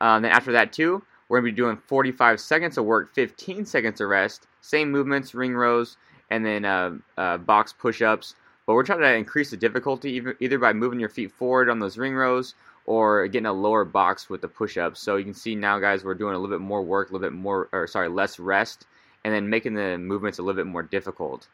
Um, 0.00 0.22
then 0.22 0.30
after 0.30 0.52
that 0.52 0.72
too, 0.72 1.02
we're 1.28 1.40
going 1.40 1.50
to 1.50 1.54
be 1.54 1.56
doing 1.56 1.76
45 1.86 2.40
seconds 2.40 2.78
of 2.78 2.84
work, 2.84 3.14
15 3.14 3.66
seconds 3.66 4.00
of 4.00 4.08
rest, 4.08 4.46
same 4.60 4.90
movements, 4.90 5.34
ring 5.34 5.54
rows, 5.54 5.96
and 6.30 6.44
then 6.44 6.64
uh, 6.64 6.92
uh, 7.16 7.38
box 7.38 7.72
push 7.72 8.02
ups. 8.02 8.34
But 8.66 8.74
we're 8.74 8.84
trying 8.84 9.00
to 9.00 9.14
increase 9.14 9.50
the 9.50 9.56
difficulty 9.56 10.22
either 10.40 10.58
by 10.58 10.72
moving 10.72 10.98
your 10.98 11.08
feet 11.08 11.32
forward 11.32 11.70
on 11.70 11.78
those 11.78 11.98
ring 11.98 12.14
rows 12.14 12.54
or 12.84 13.26
getting 13.26 13.46
a 13.46 13.52
lower 13.52 13.84
box 13.84 14.30
with 14.30 14.40
the 14.40 14.48
push 14.48 14.76
ups. 14.76 15.00
So 15.00 15.16
you 15.16 15.24
can 15.24 15.34
see 15.34 15.54
now, 15.54 15.78
guys, 15.78 16.04
we're 16.04 16.14
doing 16.14 16.34
a 16.34 16.38
little 16.38 16.56
bit 16.56 16.64
more 16.64 16.82
work, 16.82 17.10
a 17.10 17.12
little 17.12 17.28
bit 17.28 17.36
more, 17.36 17.68
or 17.72 17.86
sorry, 17.86 18.08
less 18.08 18.38
rest, 18.38 18.86
and 19.24 19.34
then 19.34 19.50
making 19.50 19.74
the 19.74 19.98
movements 19.98 20.38
a 20.38 20.42
little 20.42 20.58
bit 20.60 20.70
more 20.70 20.82
difficult. 20.82 21.48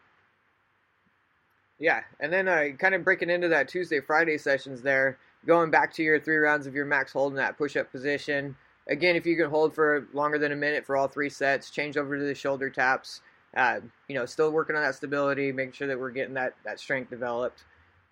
Yeah, 1.78 2.02
and 2.20 2.32
then 2.32 2.48
uh, 2.48 2.68
kind 2.78 2.94
of 2.94 3.02
breaking 3.02 3.30
into 3.30 3.48
that 3.48 3.68
Tuesday, 3.68 4.00
Friday 4.00 4.38
sessions 4.38 4.82
there, 4.82 5.18
going 5.46 5.70
back 5.70 5.92
to 5.94 6.02
your 6.02 6.20
three 6.20 6.36
rounds 6.36 6.66
of 6.66 6.74
your 6.74 6.84
max 6.84 7.12
hold 7.12 7.32
in 7.32 7.36
that 7.36 7.58
push 7.58 7.76
up 7.76 7.90
position. 7.90 8.54
Again, 8.88 9.16
if 9.16 9.26
you 9.26 9.36
can 9.36 9.48
hold 9.48 9.74
for 9.74 10.08
longer 10.12 10.38
than 10.38 10.52
a 10.52 10.56
minute 10.56 10.84
for 10.84 10.96
all 10.96 11.08
three 11.08 11.28
sets, 11.28 11.70
change 11.70 11.96
over 11.96 12.18
to 12.18 12.24
the 12.24 12.34
shoulder 12.34 12.70
taps. 12.70 13.20
Uh, 13.56 13.80
you 14.08 14.14
know, 14.14 14.24
still 14.24 14.50
working 14.50 14.74
on 14.76 14.82
that 14.82 14.94
stability, 14.94 15.52
making 15.52 15.72
sure 15.72 15.86
that 15.86 15.98
we're 15.98 16.10
getting 16.10 16.34
that, 16.34 16.54
that 16.64 16.80
strength 16.80 17.10
developed. 17.10 17.64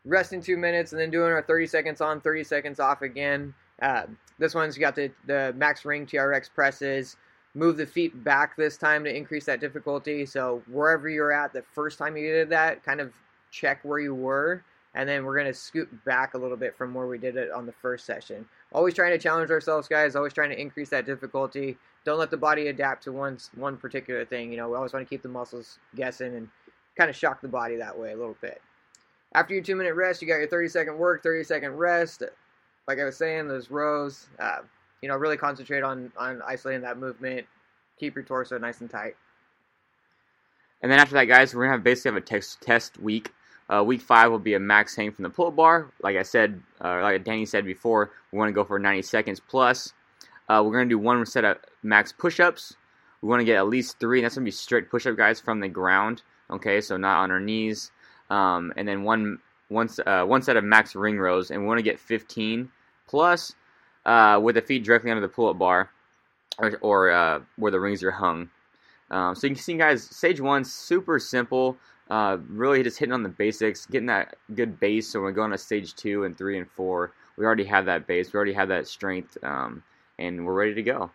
Resting 0.05 0.43
two 0.43 0.57
minutes 0.57 0.93
and 0.93 1.01
then 1.01 1.11
doing 1.11 1.33
our 1.33 1.43
30 1.43 1.67
seconds 1.67 2.01
on, 2.01 2.21
30 2.21 2.45
seconds 2.45 2.81
off 2.81 3.03
again. 3.03 3.55
Uh, 3.81 4.03
this 4.39 4.55
one's 4.55 4.77
got 4.77 4.95
the, 4.95 5.11
the 5.27 5.55
max 5.57 5.85
ring 5.85 6.07
TRX 6.07 6.51
presses. 6.55 7.17
Move 7.55 7.77
the 7.77 7.87
feet 7.87 8.23
back 8.23 8.57
this 8.57 8.77
time 8.77 9.03
to 9.05 9.15
increase 9.15 9.47
that 9.47 9.61
difficulty. 9.61 10.25
So 10.25 10.63
wherever 10.71 11.09
you're 11.09 11.33
at 11.33 11.53
the 11.53 11.63
first 11.75 11.99
time 11.99 12.17
you 12.17 12.31
did 12.31 12.51
that, 12.51 12.85
kind 12.85 13.01
of 13.01 13.13
check 13.51 13.81
where 13.83 13.99
you 13.99 14.15
were 14.15 14.63
and 14.95 15.09
then 15.09 15.25
we're 15.25 15.35
going 15.35 15.47
to 15.47 15.55
scoot 15.55 15.89
back 16.05 16.35
a 16.35 16.39
little 16.39 16.57
bit 16.57 16.77
from 16.77 16.95
where 16.95 17.07
we 17.07 17.19
did 17.19 17.37
it 17.37 17.51
on 17.53 17.67
the 17.67 17.73
first 17.73 18.05
session. 18.05 18.47
Always 18.73 18.95
trying 18.95 19.11
to 19.11 19.19
challenge 19.19 19.51
ourselves, 19.51 19.89
guys. 19.89 20.15
Always 20.15 20.33
trying 20.33 20.51
to 20.51 20.61
increase 20.61 20.91
that 20.91 21.05
difficulty. 21.05 21.77
Don't 22.05 22.19
let 22.19 22.31
the 22.31 22.37
body 22.37 22.69
adapt 22.69 23.03
to 23.05 23.13
one 23.13 23.39
one 23.57 23.77
particular 23.77 24.25
thing. 24.25 24.51
You 24.53 24.59
know, 24.59 24.69
we 24.69 24.77
always 24.77 24.93
want 24.93 25.05
to 25.05 25.11
keep 25.11 25.23
the 25.23 25.29
muscles 25.29 25.79
guessing 25.97 26.35
and 26.37 26.49
kind 26.97 27.11
of 27.11 27.17
shock 27.17 27.41
the 27.41 27.49
body 27.49 27.77
that 27.77 27.99
way 27.99 28.13
a 28.13 28.17
little 28.17 28.37
bit. 28.41 28.61
After 29.35 29.55
your 29.55 29.63
two 29.63 29.77
minute 29.77 29.95
rest, 29.95 30.23
you 30.23 30.29
got 30.29 30.37
your 30.37 30.49
30 30.49 30.69
second 30.69 30.99
work, 30.99 31.23
30 31.23 31.45
second 31.45 31.73
rest. 31.73 32.23
Like 32.87 32.99
I 32.99 33.05
was 33.05 33.17
saying, 33.17 33.49
those 33.49 33.71
rows. 33.71 34.27
Uh, 34.39 34.59
you 35.03 35.09
know, 35.09 35.17
really 35.17 35.37
concentrate 35.37 35.83
on 35.83 36.13
on 36.17 36.41
isolating 36.47 36.83
that 36.83 36.99
movement. 36.99 37.47
Keep 37.99 38.15
your 38.15 38.25
torso 38.25 38.57
nice 38.59 38.81
and 38.81 38.91
tight. 38.91 39.17
And 40.83 40.91
then 40.91 40.99
after 40.99 41.15
that, 41.15 41.25
guys, 41.25 41.55
we're 41.55 41.65
gonna 41.65 41.75
have 41.75 41.85
basically 41.85 42.13
have 42.13 42.23
a 42.23 42.27
test 42.27 42.61
test 42.61 42.99
week 42.99 43.33
uh, 43.73 43.83
week 43.85 44.01
five 44.01 44.31
will 44.31 44.39
be 44.39 44.55
a 44.55 44.59
max 44.59 44.97
hang 44.97 45.13
from 45.13 45.23
the 45.23 45.31
pull 45.31 45.51
bar. 45.51 45.91
Like 46.03 46.17
I 46.17 46.23
said, 46.23 46.61
uh, 46.81 47.01
like 47.03 47.25
Danny 47.25 47.47
said 47.47 47.65
before, 47.65 48.11
we 48.33 48.39
want 48.39 48.49
to 48.49 48.53
go 48.53 48.65
for 48.65 48.79
90 48.79 49.03
seconds 49.03 49.41
plus. 49.41 49.93
Uh, 50.49 50.63
we're 50.65 50.73
going 50.73 50.89
to 50.89 50.95
do 50.95 50.99
one 50.99 51.25
set 51.27 51.45
of 51.45 51.59
max 51.83 52.13
push 52.13 52.41
ups. 52.41 52.77
We 53.23 53.29
want 53.29 53.41
to 53.41 53.45
get 53.45 53.57
at 53.57 53.69
least 53.69 54.01
three, 54.01 54.19
and 54.19 54.25
that's 54.25 54.35
going 54.35 54.45
to 54.45 54.49
be 54.49 54.53
strict 54.53 54.91
push 54.91 55.07
up, 55.07 55.17
guys, 55.17 55.41
from 55.41 55.61
the 55.61 55.69
ground. 55.69 56.23
Okay, 56.51 56.81
so 56.81 56.97
not 56.97 57.19
on 57.19 57.31
our 57.31 57.39
knees. 57.39 57.93
Um, 58.29 58.73
and 58.77 58.89
then 58.89 59.05
one, 59.05 59.39
one, 59.69 59.89
uh, 60.05 60.25
one 60.25 60.43
set 60.43 60.57
of 60.57 60.65
max 60.65 60.97
ring 60.97 61.19
rows, 61.19 61.51
and 61.51 61.61
we 61.61 61.69
want 61.69 61.79
to 61.79 61.85
get 61.85 62.01
15 62.01 62.71
plus 63.07 63.55
uh, 64.05 64.41
with 64.43 64.57
the 64.57 64.63
feet 64.63 64.85
directly 64.85 65.11
under 65.11 65.21
the 65.21 65.29
pull 65.29 65.49
up 65.49 65.59
bar 65.59 65.91
or, 66.59 66.77
or 66.81 67.11
uh, 67.11 67.41
where 67.57 67.71
the 67.71 67.79
rings 67.79 68.03
are 68.03 68.11
hung. 68.11 68.51
Um, 69.11 69.35
so 69.35 69.47
you 69.47 69.55
can 69.55 69.63
see, 69.63 69.77
guys, 69.77 70.05
stage 70.05 70.41
one, 70.41 70.65
super 70.65 71.19
simple. 71.19 71.77
Uh, 72.11 72.39
really 72.49 72.83
just 72.83 72.99
hitting 72.99 73.13
on 73.13 73.23
the 73.23 73.29
basics, 73.29 73.87
getting 73.87 74.09
that 74.09 74.35
good 74.57 74.81
base. 74.81 75.09
So 75.09 75.21
when 75.21 75.29
we 75.29 75.33
go 75.33 75.43
on 75.43 75.51
to 75.51 75.59
stage 75.59 75.95
two 75.95 76.25
and 76.25 76.37
three 76.37 76.59
and 76.59 76.69
four, 76.69 77.13
we 77.37 77.45
already 77.45 77.65
have 77.65 77.87
that 77.87 78.09
base. 78.09 78.33
We 78.33 78.37
already 78.37 78.53
have 78.53 78.69
that 78.69 78.89
strength, 78.89 79.39
um, 79.45 79.83
and 80.19 80.45
we're 80.45 80.55
ready 80.55 80.75
to 80.75 80.83
go. 80.83 81.11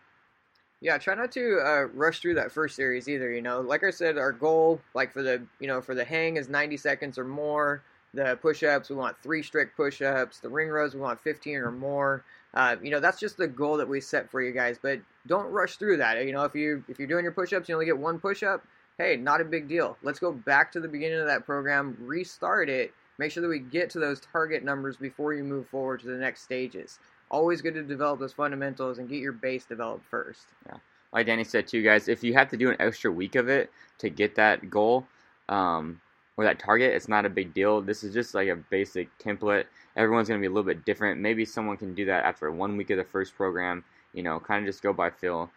Yeah, 0.80 0.96
try 0.96 1.14
not 1.14 1.32
to 1.32 1.60
uh, 1.64 1.82
rush 1.94 2.20
through 2.20 2.34
that 2.34 2.50
first 2.50 2.76
series 2.76 3.08
either. 3.08 3.30
You 3.30 3.42
know, 3.42 3.60
like 3.60 3.84
I 3.84 3.90
said, 3.90 4.16
our 4.16 4.32
goal, 4.32 4.80
like 4.94 5.12
for 5.12 5.22
the 5.22 5.42
you 5.60 5.66
know 5.66 5.82
for 5.82 5.94
the 5.94 6.04
hang, 6.04 6.36
is 6.36 6.48
90 6.48 6.78
seconds 6.78 7.18
or 7.18 7.24
more. 7.24 7.82
The 8.14 8.38
push-ups, 8.40 8.88
we 8.88 8.96
want 8.96 9.16
three 9.22 9.42
strict 9.42 9.76
push-ups. 9.76 10.40
The 10.40 10.48
ring 10.48 10.68
rows, 10.68 10.94
we 10.94 11.00
want 11.00 11.20
15 11.20 11.56
or 11.56 11.70
more. 11.70 12.24
Uh, 12.54 12.76
you 12.82 12.90
know, 12.90 13.00
that's 13.00 13.20
just 13.20 13.36
the 13.36 13.46
goal 13.46 13.76
that 13.76 13.86
we 13.86 14.00
set 14.00 14.30
for 14.30 14.40
you 14.40 14.52
guys. 14.52 14.78
But 14.80 15.00
don't 15.26 15.50
rush 15.50 15.76
through 15.76 15.98
that. 15.98 16.24
You 16.24 16.32
know, 16.32 16.44
if 16.44 16.54
you 16.54 16.82
if 16.88 16.98
you're 16.98 17.08
doing 17.08 17.24
your 17.24 17.32
push-ups, 17.32 17.68
you 17.68 17.74
only 17.74 17.84
get 17.84 17.98
one 17.98 18.18
push-up 18.18 18.64
hey, 18.98 19.16
not 19.16 19.40
a 19.40 19.44
big 19.44 19.68
deal. 19.68 19.96
Let's 20.02 20.18
go 20.18 20.32
back 20.32 20.72
to 20.72 20.80
the 20.80 20.88
beginning 20.88 21.20
of 21.20 21.26
that 21.26 21.44
program, 21.44 21.96
restart 22.00 22.68
it, 22.68 22.92
make 23.18 23.30
sure 23.30 23.42
that 23.42 23.48
we 23.48 23.58
get 23.58 23.90
to 23.90 23.98
those 23.98 24.20
target 24.20 24.64
numbers 24.64 24.96
before 24.96 25.34
you 25.34 25.44
move 25.44 25.68
forward 25.68 26.00
to 26.00 26.06
the 26.06 26.16
next 26.16 26.42
stages. 26.42 26.98
Always 27.30 27.60
good 27.60 27.74
to 27.74 27.82
develop 27.82 28.20
those 28.20 28.32
fundamentals 28.32 28.98
and 28.98 29.08
get 29.08 29.18
your 29.18 29.32
base 29.32 29.64
developed 29.64 30.04
first. 30.06 30.46
Yeah. 30.66 30.76
like 31.12 31.26
Danny 31.26 31.44
said 31.44 31.66
too, 31.66 31.82
guys, 31.82 32.08
if 32.08 32.22
you 32.22 32.34
have 32.34 32.48
to 32.50 32.56
do 32.56 32.70
an 32.70 32.76
extra 32.78 33.10
week 33.10 33.34
of 33.34 33.48
it 33.48 33.70
to 33.98 34.08
get 34.08 34.36
that 34.36 34.70
goal 34.70 35.06
um, 35.48 36.00
or 36.36 36.44
that 36.44 36.58
target, 36.58 36.94
it's 36.94 37.08
not 37.08 37.26
a 37.26 37.30
big 37.30 37.52
deal. 37.52 37.82
This 37.82 38.04
is 38.04 38.14
just 38.14 38.34
like 38.34 38.48
a 38.48 38.56
basic 38.56 39.08
template. 39.18 39.64
Everyone's 39.96 40.28
going 40.28 40.40
to 40.40 40.42
be 40.42 40.50
a 40.50 40.54
little 40.54 40.62
bit 40.66 40.84
different. 40.84 41.20
Maybe 41.20 41.44
someone 41.44 41.76
can 41.76 41.94
do 41.94 42.04
that 42.06 42.24
after 42.24 42.50
one 42.50 42.76
week 42.76 42.90
of 42.90 42.98
the 42.98 43.04
first 43.04 43.34
program. 43.34 43.84
You 44.14 44.22
know, 44.22 44.40
kind 44.40 44.64
of 44.64 44.72
just 44.72 44.82
go 44.82 44.92
by 44.92 45.10
feel. 45.10 45.50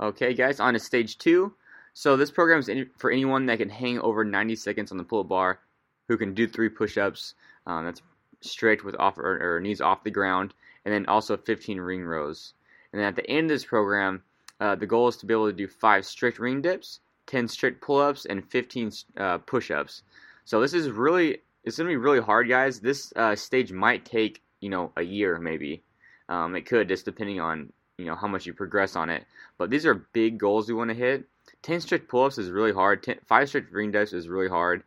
Okay, 0.00 0.32
guys, 0.32 0.60
on 0.60 0.74
to 0.74 0.78
stage 0.78 1.18
two. 1.18 1.52
So 2.00 2.16
this 2.16 2.30
program 2.30 2.60
is 2.60 2.86
for 2.96 3.10
anyone 3.10 3.44
that 3.44 3.58
can 3.58 3.68
hang 3.68 3.98
over 3.98 4.24
90 4.24 4.56
seconds 4.56 4.90
on 4.90 4.96
the 4.96 5.04
pull-up 5.04 5.28
bar, 5.28 5.60
who 6.08 6.16
can 6.16 6.32
do 6.32 6.48
three 6.48 6.70
push-ups. 6.70 7.34
Um, 7.66 7.84
that's 7.84 8.00
strict 8.40 8.84
with 8.84 8.96
off 8.98 9.18
or, 9.18 9.56
or 9.56 9.60
knees 9.60 9.82
off 9.82 10.02
the 10.02 10.10
ground, 10.10 10.54
and 10.86 10.94
then 10.94 11.04
also 11.04 11.36
15 11.36 11.78
ring 11.78 12.02
rows. 12.02 12.54
And 12.90 12.98
then 12.98 13.06
at 13.06 13.16
the 13.16 13.28
end 13.28 13.50
of 13.50 13.54
this 13.56 13.66
program, 13.66 14.22
uh, 14.60 14.76
the 14.76 14.86
goal 14.86 15.08
is 15.08 15.18
to 15.18 15.26
be 15.26 15.34
able 15.34 15.50
to 15.50 15.52
do 15.52 15.68
five 15.68 16.06
strict 16.06 16.38
ring 16.38 16.62
dips, 16.62 17.00
10 17.26 17.48
strict 17.48 17.82
pull-ups, 17.82 18.24
and 18.24 18.50
15 18.50 18.92
uh, 19.18 19.36
push-ups. 19.36 20.02
So 20.46 20.62
this 20.62 20.72
is 20.72 20.88
really 20.88 21.42
it's 21.64 21.76
gonna 21.76 21.90
be 21.90 21.96
really 21.96 22.22
hard, 22.22 22.48
guys. 22.48 22.80
This 22.80 23.12
uh, 23.14 23.36
stage 23.36 23.72
might 23.72 24.06
take 24.06 24.40
you 24.60 24.70
know 24.70 24.90
a 24.96 25.02
year 25.02 25.38
maybe. 25.38 25.82
Um, 26.30 26.56
it 26.56 26.64
could 26.64 26.88
just 26.88 27.04
depending 27.04 27.40
on 27.40 27.74
you 27.98 28.06
know 28.06 28.14
how 28.14 28.26
much 28.26 28.46
you 28.46 28.54
progress 28.54 28.96
on 28.96 29.10
it. 29.10 29.26
But 29.58 29.68
these 29.68 29.84
are 29.84 30.06
big 30.14 30.38
goals 30.38 30.66
we 30.66 30.74
want 30.74 30.88
to 30.88 30.96
hit. 30.96 31.26
10 31.62 31.80
strict 31.80 32.08
pull-ups 32.08 32.38
is 32.38 32.50
really 32.50 32.72
hard. 32.72 33.02
10, 33.02 33.18
five 33.26 33.48
strict 33.48 33.72
ring 33.72 33.90
dips 33.90 34.12
is 34.12 34.28
really 34.28 34.48
hard. 34.48 34.82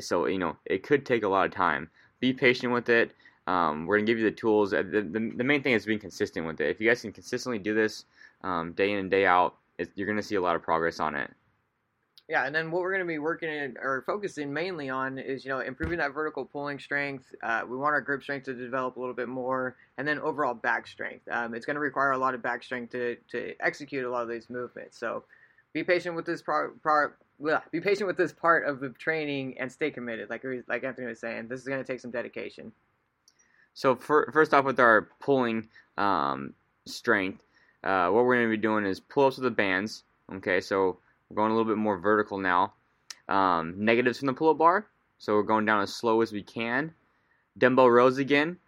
So 0.00 0.26
you 0.26 0.38
know 0.38 0.56
it 0.64 0.82
could 0.82 1.04
take 1.06 1.22
a 1.22 1.28
lot 1.28 1.46
of 1.46 1.52
time. 1.52 1.90
Be 2.20 2.32
patient 2.32 2.72
with 2.72 2.88
it. 2.88 3.12
Um, 3.46 3.86
we're 3.86 3.98
gonna 3.98 4.06
give 4.06 4.18
you 4.18 4.24
the 4.24 4.36
tools. 4.36 4.72
Uh, 4.72 4.82
the, 4.82 5.02
the, 5.02 5.32
the, 5.36 5.44
main 5.44 5.62
thing 5.62 5.72
is 5.72 5.84
being 5.84 5.98
consistent 5.98 6.46
with 6.46 6.60
it. 6.60 6.70
If 6.70 6.80
you 6.80 6.88
guys 6.88 7.02
can 7.02 7.12
consistently 7.12 7.58
do 7.58 7.74
this 7.74 8.04
um, 8.42 8.72
day 8.72 8.92
in 8.92 8.98
and 8.98 9.10
day 9.10 9.26
out, 9.26 9.56
you're 9.94 10.06
gonna 10.06 10.22
see 10.22 10.36
a 10.36 10.40
lot 10.40 10.56
of 10.56 10.62
progress 10.62 11.00
on 11.00 11.14
it. 11.14 11.30
Yeah, 12.28 12.46
and 12.46 12.54
then 12.54 12.70
what 12.70 12.80
we're 12.80 12.92
going 12.92 13.04
to 13.04 13.06
be 13.06 13.18
working 13.18 13.50
in, 13.50 13.76
or 13.82 14.04
focusing 14.06 14.52
mainly 14.52 14.88
on 14.88 15.18
is 15.18 15.44
you 15.44 15.50
know 15.50 15.60
improving 15.60 15.98
that 15.98 16.14
vertical 16.14 16.44
pulling 16.44 16.78
strength. 16.78 17.26
Uh, 17.42 17.62
we 17.68 17.76
want 17.76 17.92
our 17.92 18.00
grip 18.00 18.22
strength 18.22 18.44
to 18.44 18.54
develop 18.54 18.96
a 18.96 19.00
little 19.00 19.14
bit 19.14 19.28
more, 19.28 19.76
and 19.98 20.06
then 20.06 20.18
overall 20.20 20.54
back 20.54 20.86
strength. 20.86 21.28
Um, 21.30 21.54
it's 21.54 21.66
going 21.66 21.74
to 21.74 21.80
require 21.80 22.12
a 22.12 22.18
lot 22.18 22.34
of 22.34 22.42
back 22.42 22.62
strength 22.62 22.92
to 22.92 23.16
to 23.32 23.54
execute 23.60 24.04
a 24.04 24.10
lot 24.10 24.22
of 24.22 24.28
these 24.28 24.48
movements. 24.48 24.96
So 24.96 25.24
be 25.72 25.82
patient 25.84 26.14
with 26.14 26.26
this 26.26 26.42
pro, 26.42 26.70
pro, 26.82 27.10
be 27.70 27.80
patient 27.80 28.06
with 28.06 28.16
this 28.16 28.32
part 28.32 28.66
of 28.66 28.80
the 28.80 28.90
training 28.90 29.56
and 29.58 29.70
stay 29.70 29.90
committed. 29.90 30.30
Like 30.30 30.44
like 30.68 30.84
Anthony 30.84 31.06
was 31.06 31.20
saying, 31.20 31.48
this 31.48 31.60
is 31.60 31.66
going 31.66 31.82
to 31.82 31.86
take 31.86 32.00
some 32.00 32.10
dedication. 32.10 32.72
So 33.74 33.96
for, 33.96 34.30
first 34.32 34.52
off, 34.52 34.64
with 34.64 34.78
our 34.78 35.08
pulling 35.20 35.68
um, 35.96 36.54
strength, 36.84 37.42
uh, 37.82 38.08
what 38.10 38.24
we're 38.24 38.36
going 38.36 38.50
to 38.50 38.56
be 38.56 38.60
doing 38.60 38.84
is 38.84 39.00
pull 39.00 39.26
ups 39.26 39.36
with 39.36 39.44
the 39.44 39.50
bands. 39.50 40.04
Okay, 40.34 40.60
so 40.60 40.98
we're 41.28 41.36
going 41.36 41.50
a 41.50 41.54
little 41.54 41.70
bit 41.70 41.78
more 41.78 41.96
vertical 41.96 42.38
now. 42.38 42.74
Um, 43.28 43.74
negatives 43.78 44.18
from 44.18 44.26
the 44.26 44.34
pull-up 44.34 44.58
bar, 44.58 44.86
so 45.18 45.34
we're 45.34 45.42
going 45.42 45.64
down 45.64 45.80
as 45.80 45.94
slow 45.94 46.20
as 46.20 46.32
we 46.32 46.42
can. 46.42 46.92
Dumbbell 47.56 47.90
rows 47.90 48.18
again. 48.18 48.58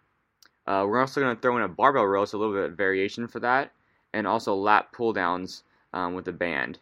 Uh, 0.65 0.85
we're 0.87 0.99
also 0.99 1.21
going 1.21 1.35
to 1.35 1.41
throw 1.41 1.57
in 1.57 1.63
a 1.63 1.67
barbell 1.67 2.05
row, 2.05 2.25
so 2.25 2.37
a 2.37 2.39
little 2.39 2.55
bit 2.55 2.71
of 2.71 2.77
variation 2.77 3.27
for 3.27 3.39
that, 3.41 3.71
and 4.13 4.25
also 4.25 4.55
lat 4.55 4.91
pull 4.91 5.13
downs 5.13 5.63
um, 5.93 6.15
with 6.15 6.25
the 6.25 6.31
band. 6.31 6.79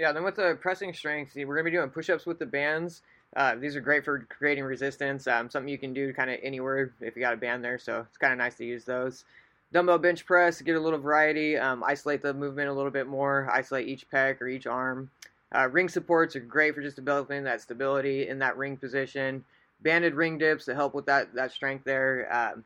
Yeah, 0.00 0.12
then 0.12 0.24
with 0.24 0.36
the 0.36 0.56
pressing 0.58 0.94
strength, 0.94 1.34
we're 1.36 1.44
going 1.44 1.58
to 1.58 1.70
be 1.70 1.76
doing 1.76 1.90
push-ups 1.90 2.24
with 2.24 2.38
the 2.38 2.46
bands. 2.46 3.02
Uh, 3.36 3.56
these 3.56 3.76
are 3.76 3.82
great 3.82 4.02
for 4.02 4.26
creating 4.30 4.64
resistance. 4.64 5.26
Um, 5.26 5.50
something 5.50 5.68
you 5.68 5.76
can 5.76 5.92
do 5.92 6.14
kind 6.14 6.30
of 6.30 6.38
anywhere 6.42 6.94
if 7.02 7.14
you 7.14 7.20
got 7.20 7.34
a 7.34 7.36
band 7.36 7.62
there, 7.62 7.78
so 7.78 8.06
it's 8.08 8.16
kind 8.16 8.32
of 8.32 8.38
nice 8.38 8.54
to 8.54 8.64
use 8.64 8.86
those 8.86 9.26
dumbbell 9.74 9.98
bench 9.98 10.24
press, 10.24 10.62
get 10.62 10.74
a 10.74 10.80
little 10.80 10.98
variety, 10.98 11.58
um, 11.58 11.84
isolate 11.84 12.22
the 12.22 12.32
movement 12.32 12.70
a 12.70 12.72
little 12.72 12.90
bit 12.90 13.08
more, 13.08 13.50
isolate 13.52 13.88
each 13.88 14.08
pec 14.08 14.40
or 14.40 14.48
each 14.48 14.66
arm. 14.66 15.10
Uh, 15.54 15.68
ring 15.68 15.90
supports 15.90 16.34
are 16.34 16.40
great 16.40 16.74
for 16.74 16.80
just 16.80 16.96
developing 16.96 17.44
that 17.44 17.60
stability 17.60 18.26
in 18.26 18.38
that 18.38 18.56
ring 18.56 18.78
position. 18.78 19.44
Banded 19.82 20.14
ring 20.14 20.38
dips 20.38 20.64
to 20.64 20.74
help 20.74 20.94
with 20.94 21.04
that, 21.04 21.34
that 21.34 21.52
strength 21.52 21.84
there. 21.84 22.26
Um, 22.32 22.64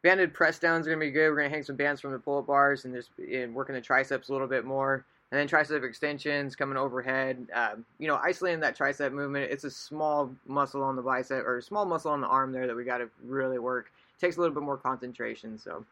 banded 0.00 0.32
press 0.32 0.58
downs 0.58 0.86
are 0.86 0.90
going 0.90 1.00
to 1.00 1.06
be 1.06 1.12
good. 1.12 1.28
We're 1.28 1.36
going 1.36 1.50
to 1.50 1.54
hang 1.54 1.62
some 1.62 1.76
bands 1.76 2.00
from 2.00 2.12
the 2.12 2.18
pull-up 2.18 2.46
bars 2.46 2.86
and 2.86 2.94
just 2.94 3.10
and 3.18 3.54
working 3.54 3.74
the 3.74 3.82
triceps 3.82 4.30
a 4.30 4.32
little 4.32 4.48
bit 4.48 4.64
more. 4.64 5.04
And 5.32 5.38
then 5.38 5.48
tricep 5.48 5.84
extensions 5.84 6.56
coming 6.56 6.76
overhead. 6.76 7.46
Um, 7.54 7.84
you 7.98 8.08
know, 8.08 8.16
isolating 8.16 8.60
that 8.60 8.76
tricep 8.76 9.12
movement. 9.12 9.50
It's 9.50 9.64
a 9.64 9.70
small 9.70 10.34
muscle 10.46 10.82
on 10.82 10.96
the 10.96 11.02
bicep 11.02 11.44
or 11.46 11.60
small 11.60 11.84
muscle 11.84 12.10
on 12.10 12.20
the 12.20 12.26
arm 12.26 12.50
there 12.52 12.66
that 12.66 12.74
we 12.74 12.84
got 12.84 12.98
to 12.98 13.08
really 13.24 13.58
work. 13.58 13.92
It 14.16 14.20
takes 14.20 14.36
a 14.36 14.40
little 14.40 14.54
bit 14.54 14.64
more 14.64 14.76
concentration. 14.76 15.56
So 15.56 15.84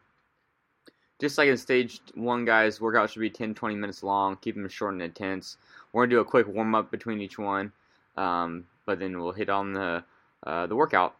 just 1.19 1.37
like 1.37 1.47
in 1.47 1.57
stage 1.57 2.01
one, 2.15 2.45
guys, 2.45 2.81
workout 2.81 3.09
should 3.09 3.19
be 3.19 3.29
10 3.29 3.53
20 3.53 3.75
minutes 3.75 4.03
long. 4.03 4.37
Keep 4.37 4.55
them 4.55 4.67
short 4.69 4.93
and 4.93 5.01
intense. 5.01 5.57
We're 5.93 6.05
to 6.05 6.09
do 6.09 6.19
a 6.19 6.25
quick 6.25 6.47
warm 6.47 6.75
up 6.75 6.91
between 6.91 7.21
each 7.21 7.37
one, 7.37 7.71
um, 8.17 8.65
but 8.85 8.99
then 8.99 9.19
we'll 9.19 9.31
hit 9.31 9.49
on 9.49 9.73
the, 9.73 10.03
uh, 10.45 10.67
the 10.67 10.75
workout. 10.75 11.15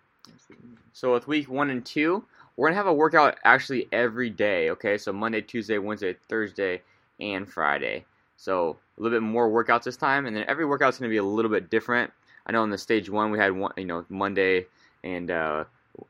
So 0.94 1.14
with 1.14 1.28
week 1.28 1.50
one 1.50 1.70
and 1.70 1.86
two, 1.86 2.24
we're 2.56 2.70
to 2.70 2.76
have 2.76 2.88
a 2.88 2.94
workout 2.94 3.38
actually 3.44 3.88
every 3.92 4.30
day, 4.30 4.70
okay? 4.72 4.98
So 4.98 5.12
Monday, 5.14 5.42
Tuesday, 5.42 5.78
Wednesday, 5.78 6.16
Thursday, 6.28 6.82
and 7.20 7.50
Friday. 7.50 8.06
So 8.40 8.78
a 8.98 9.02
little 9.02 9.20
bit 9.20 9.24
more 9.24 9.50
workouts 9.50 9.84
this 9.84 9.98
time, 9.98 10.26
and 10.26 10.36
then 10.36 10.46
every 10.48 10.66
workout's 10.66 10.98
going 10.98 11.10
to 11.10 11.14
be 11.14 11.18
a 11.18 11.24
little 11.24 11.52
bit 11.52 11.70
different. 11.70 12.12
I 12.46 12.52
know 12.52 12.64
in 12.64 12.70
the 12.70 12.78
stage 12.78 13.10
one 13.10 13.32
we 13.32 13.38
had 13.38 13.52
one, 13.52 13.74
you 13.78 13.86
know, 13.86 14.06
Monday 14.10 14.66
and 15.04 15.30
uh, 15.30 15.66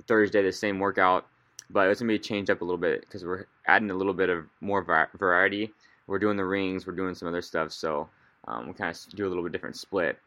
Thursday 0.07 0.41
the 0.41 0.51
same 0.51 0.79
workout 0.79 1.25
but 1.69 1.89
it's 1.89 2.01
gonna 2.01 2.11
be 2.11 2.19
changed 2.19 2.49
up 2.49 2.61
a 2.61 2.65
little 2.65 2.77
bit 2.77 3.01
because 3.01 3.23
we're 3.23 3.45
adding 3.67 3.91
a 3.91 3.95
little 3.95 4.13
bit 4.13 4.29
of 4.29 4.45
more 4.61 4.83
variety. 5.17 5.71
We're 6.07 6.19
doing 6.19 6.37
the 6.37 6.45
rings, 6.45 6.87
we're 6.87 6.95
doing 6.95 7.13
some 7.13 7.27
other 7.27 7.41
stuff, 7.41 7.71
so 7.71 8.09
um, 8.47 8.67
we 8.67 8.73
kind 8.73 8.95
of 8.95 9.15
do 9.15 9.27
a 9.27 9.29
little 9.29 9.43
bit 9.43 9.51
different 9.51 9.75
split. 9.75 10.17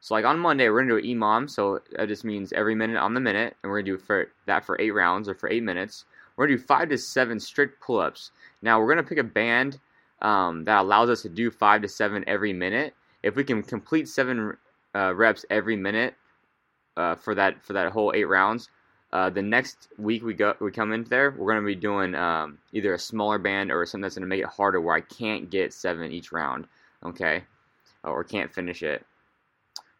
So 0.00 0.14
like 0.14 0.24
on 0.24 0.38
Monday, 0.38 0.68
we're 0.68 0.80
gonna 0.80 1.00
do 1.00 1.08
an 1.08 1.18
EMOM, 1.18 1.50
so 1.50 1.80
that 1.92 2.08
just 2.08 2.24
means 2.24 2.52
every 2.52 2.74
minute 2.74 2.96
on 2.96 3.12
the 3.12 3.20
minute, 3.20 3.56
and 3.62 3.70
we're 3.70 3.80
gonna 3.80 3.92
do 3.92 3.98
for 3.98 4.28
that 4.46 4.64
for 4.64 4.80
eight 4.80 4.92
rounds 4.92 5.28
or 5.28 5.34
for 5.34 5.50
eight 5.50 5.62
minutes. 5.62 6.04
We're 6.36 6.46
gonna 6.46 6.56
do 6.58 6.64
five 6.64 6.88
to 6.90 6.98
seven 6.98 7.40
strict 7.40 7.80
pull-ups. 7.82 8.30
Now 8.62 8.80
we're 8.80 8.88
gonna 8.88 9.02
pick 9.02 9.18
a 9.18 9.24
band 9.24 9.78
um, 10.22 10.64
that 10.64 10.80
allows 10.80 11.10
us 11.10 11.22
to 11.22 11.28
do 11.28 11.50
five 11.50 11.82
to 11.82 11.88
seven 11.88 12.24
every 12.26 12.52
minute. 12.52 12.94
If 13.22 13.36
we 13.36 13.44
can 13.44 13.62
complete 13.62 14.08
seven 14.08 14.56
uh, 14.94 15.14
reps 15.14 15.44
every 15.50 15.76
minute 15.76 16.14
uh, 16.96 17.16
for 17.16 17.34
that 17.34 17.64
for 17.64 17.74
that 17.74 17.92
whole 17.92 18.12
eight 18.14 18.24
rounds, 18.24 18.68
uh, 19.12 19.30
the 19.30 19.42
next 19.42 19.88
week 19.98 20.22
we 20.22 20.34
go 20.34 20.54
we 20.60 20.70
come 20.70 20.92
in 20.92 21.04
there, 21.04 21.30
we're 21.30 21.54
to 21.54 21.66
be 21.66 21.74
doing 21.74 22.14
um, 22.14 22.58
either 22.72 22.94
a 22.94 22.98
smaller 22.98 23.38
band 23.38 23.70
or 23.70 23.84
something 23.86 24.02
that's 24.02 24.16
to 24.16 24.26
make 24.26 24.42
it 24.42 24.46
harder 24.46 24.80
where 24.80 24.96
I 24.96 25.00
can't 25.00 25.50
get 25.50 25.72
seven 25.72 26.12
each 26.12 26.32
round, 26.32 26.66
okay, 27.04 27.44
or 28.02 28.24
can't 28.24 28.52
finish 28.52 28.82
it. 28.82 29.04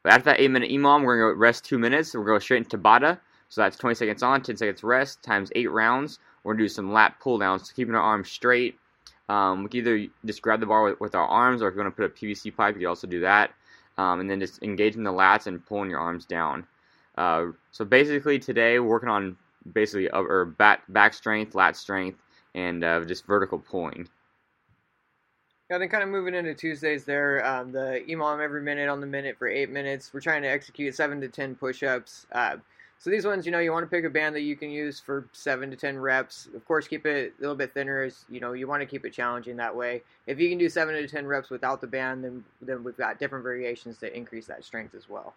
But 0.02 0.12
after 0.12 0.24
that 0.26 0.40
eight 0.40 0.50
minute 0.50 0.70
EMOM, 0.70 1.04
we're 1.04 1.32
to 1.32 1.36
rest 1.36 1.64
two 1.64 1.78
minutes. 1.78 2.14
We're 2.14 2.24
going 2.24 2.34
to 2.34 2.34
go 2.34 2.44
straight 2.44 2.64
into 2.64 2.78
Tabata. 2.78 3.18
So 3.48 3.60
that's 3.60 3.76
20 3.76 3.94
seconds 3.94 4.22
on, 4.22 4.42
10 4.42 4.56
seconds 4.56 4.84
rest, 4.84 5.22
times 5.22 5.50
eight 5.54 5.70
rounds. 5.70 6.18
We're 6.44 6.54
to 6.54 6.62
do 6.62 6.68
some 6.68 6.92
lat 6.92 7.18
pull 7.20 7.38
downs, 7.38 7.72
keeping 7.72 7.94
our 7.94 8.02
arms 8.02 8.28
straight. 8.30 8.78
Um, 9.28 9.64
we 9.64 9.68
can 9.68 9.78
either 9.78 10.06
just 10.24 10.42
grab 10.42 10.60
the 10.60 10.66
bar 10.66 10.84
with, 10.84 11.00
with, 11.00 11.14
our 11.14 11.26
arms, 11.26 11.62
or 11.62 11.68
if 11.68 11.74
you 11.74 11.80
want 11.80 11.94
to 11.94 12.02
put 12.02 12.10
a 12.10 12.26
PVC 12.26 12.54
pipe, 12.54 12.74
you 12.74 12.80
can 12.80 12.88
also 12.88 13.06
do 13.06 13.20
that. 13.20 13.52
Um, 13.98 14.20
and 14.20 14.30
then 14.30 14.40
just 14.40 14.62
engaging 14.62 15.02
the 15.02 15.12
lats 15.12 15.46
and 15.46 15.64
pulling 15.64 15.90
your 15.90 16.00
arms 16.00 16.26
down. 16.26 16.66
Uh, 17.16 17.46
so 17.72 17.84
basically 17.84 18.38
today 18.38 18.78
we're 18.78 18.88
working 18.88 19.08
on 19.08 19.36
basically 19.72 20.10
uh, 20.10 20.20
or 20.20 20.44
back 20.44 20.82
back 20.88 21.14
strength, 21.14 21.54
lat 21.54 21.76
strength, 21.76 22.18
and 22.54 22.84
uh, 22.84 23.04
just 23.04 23.26
vertical 23.26 23.58
pulling. 23.58 24.08
Yeah, 25.70 25.78
then 25.78 25.88
kind 25.88 26.04
of 26.04 26.10
moving 26.10 26.34
into 26.34 26.54
Tuesdays 26.54 27.04
there, 27.04 27.44
um, 27.44 27.72
the 27.72 28.04
EMOM 28.08 28.40
every 28.40 28.62
minute 28.62 28.88
on 28.88 29.00
the 29.00 29.06
minute 29.06 29.36
for 29.36 29.48
eight 29.48 29.68
minutes. 29.68 30.14
We're 30.14 30.20
trying 30.20 30.42
to 30.42 30.48
execute 30.48 30.94
seven 30.94 31.20
to 31.22 31.28
ten 31.28 31.56
push-ups. 31.56 32.26
So 32.98 33.10
these 33.10 33.26
ones, 33.26 33.46
you 33.46 33.52
know, 33.52 33.58
you 33.58 33.72
want 33.72 33.84
to 33.84 33.94
pick 33.94 34.04
a 34.04 34.10
band 34.10 34.34
that 34.34 34.40
you 34.40 34.56
can 34.56 34.70
use 34.70 34.98
for 34.98 35.28
seven 35.32 35.70
to 35.70 35.76
ten 35.76 35.98
reps. 35.98 36.48
Of 36.54 36.64
course, 36.66 36.88
keep 36.88 37.06
it 37.06 37.34
a 37.38 37.40
little 37.40 37.54
bit 37.54 37.74
thinner. 37.74 38.02
As 38.02 38.24
you 38.28 38.40
know, 38.40 38.52
you 38.52 38.66
want 38.66 38.80
to 38.80 38.86
keep 38.86 39.04
it 39.04 39.12
challenging 39.12 39.56
that 39.56 39.74
way. 39.74 40.02
If 40.26 40.40
you 40.40 40.48
can 40.48 40.58
do 40.58 40.68
seven 40.68 40.94
to 40.94 41.06
ten 41.06 41.26
reps 41.26 41.50
without 41.50 41.80
the 41.80 41.86
band, 41.86 42.24
then 42.24 42.44
then 42.62 42.82
we've 42.82 42.96
got 42.96 43.18
different 43.18 43.42
variations 43.42 43.98
to 43.98 44.16
increase 44.16 44.46
that 44.46 44.64
strength 44.64 44.94
as 44.94 45.08
well. 45.08 45.34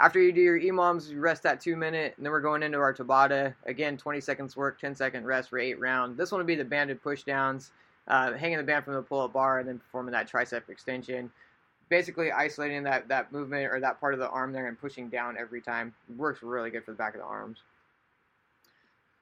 After 0.00 0.18
you 0.18 0.32
do 0.32 0.40
your 0.40 0.58
EMOMs, 0.58 1.10
you 1.10 1.20
rest 1.20 1.42
that 1.42 1.60
two 1.60 1.76
minute, 1.76 2.14
and 2.16 2.24
then 2.24 2.32
we're 2.32 2.40
going 2.40 2.62
into 2.62 2.78
our 2.78 2.94
Tabata. 2.94 3.54
Again, 3.66 3.98
20 3.98 4.18
seconds 4.20 4.56
work, 4.56 4.80
10 4.80 4.94
second 4.94 5.26
rest 5.26 5.50
for 5.50 5.58
eight 5.58 5.78
rounds. 5.78 6.16
This 6.16 6.32
one 6.32 6.38
would 6.38 6.46
be 6.46 6.54
the 6.54 6.64
banded 6.64 7.02
push 7.02 7.22
downs, 7.22 7.72
uh, 8.08 8.32
hanging 8.32 8.56
the 8.56 8.64
band 8.64 8.86
from 8.86 8.94
the 8.94 9.02
pull 9.02 9.20
up 9.20 9.34
bar, 9.34 9.58
and 9.58 9.68
then 9.68 9.78
performing 9.78 10.12
that 10.12 10.30
tricep 10.30 10.70
extension. 10.70 11.30
Basically, 11.90 12.32
isolating 12.32 12.82
that, 12.84 13.08
that 13.08 13.32
movement 13.32 13.70
or 13.70 13.80
that 13.80 14.00
part 14.00 14.14
of 14.14 14.20
the 14.20 14.30
arm 14.30 14.52
there 14.52 14.68
and 14.68 14.80
pushing 14.80 15.10
down 15.10 15.36
every 15.38 15.60
time. 15.60 15.92
works 16.16 16.42
really 16.42 16.70
good 16.70 16.84
for 16.84 16.92
the 16.92 16.96
back 16.96 17.14
of 17.14 17.20
the 17.20 17.26
arms. 17.26 17.58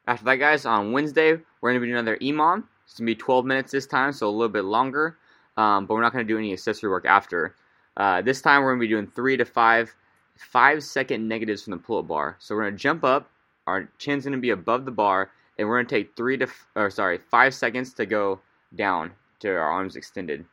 After 0.07 0.25
that, 0.27 0.37
guys, 0.37 0.65
on 0.65 0.93
Wednesday, 0.93 1.33
we're 1.61 1.71
going 1.71 1.81
to 1.81 1.81
be 1.81 1.87
doing 1.87 1.99
another 1.99 2.19
EMOM. 2.19 2.65
It's 2.85 2.99
going 2.99 3.07
to 3.07 3.15
be 3.15 3.17
12 3.17 3.45
minutes 3.45 3.73
this 3.73 3.87
time, 3.87 4.13
so 4.13 4.29
a 4.29 4.31
little 4.31 4.49
bit 4.49 4.65
longer, 4.65 5.19
um, 5.57 5.87
but 5.87 5.95
we're 5.95 6.03
not 6.03 6.13
going 6.13 6.27
to 6.27 6.33
do 6.33 6.39
any 6.39 6.53
accessory 6.53 6.89
work 6.89 7.05
after. 7.05 7.57
Uh, 7.97 8.23
this 8.23 8.41
time, 8.41 8.63
we're 8.63 8.71
going 8.71 8.81
to 8.81 8.87
be 8.87 8.93
doing 8.93 9.07
three 9.09 9.37
to 9.37 9.45
five 9.45 9.95
five 10.39 10.83
second 10.83 11.29
negatives 11.29 11.65
from 11.65 11.73
the 11.73 11.79
pull-up 11.79 12.07
bar. 12.07 12.37
So 12.39 12.55
we're 12.55 12.65
gonna 12.65 12.77
jump 12.77 13.05
up, 13.05 13.31
our 13.67 13.89
chin's 13.99 14.25
gonna 14.25 14.39
be 14.39 14.51
above 14.51 14.85
the 14.85 14.91
bar, 14.91 15.31
and 15.59 15.69
we're 15.69 15.79
gonna 15.79 15.89
take 15.89 16.17
three 16.17 16.37
to 16.39 16.49
or 16.77 16.91
sorry 16.91 17.19
five 17.31 17.55
seconds 17.55 17.93
to 17.95 18.07
go 18.07 18.41
down 18.75 19.13
to 19.41 19.49
our 19.49 19.59
arms 19.59 19.97
extended. 19.97 20.45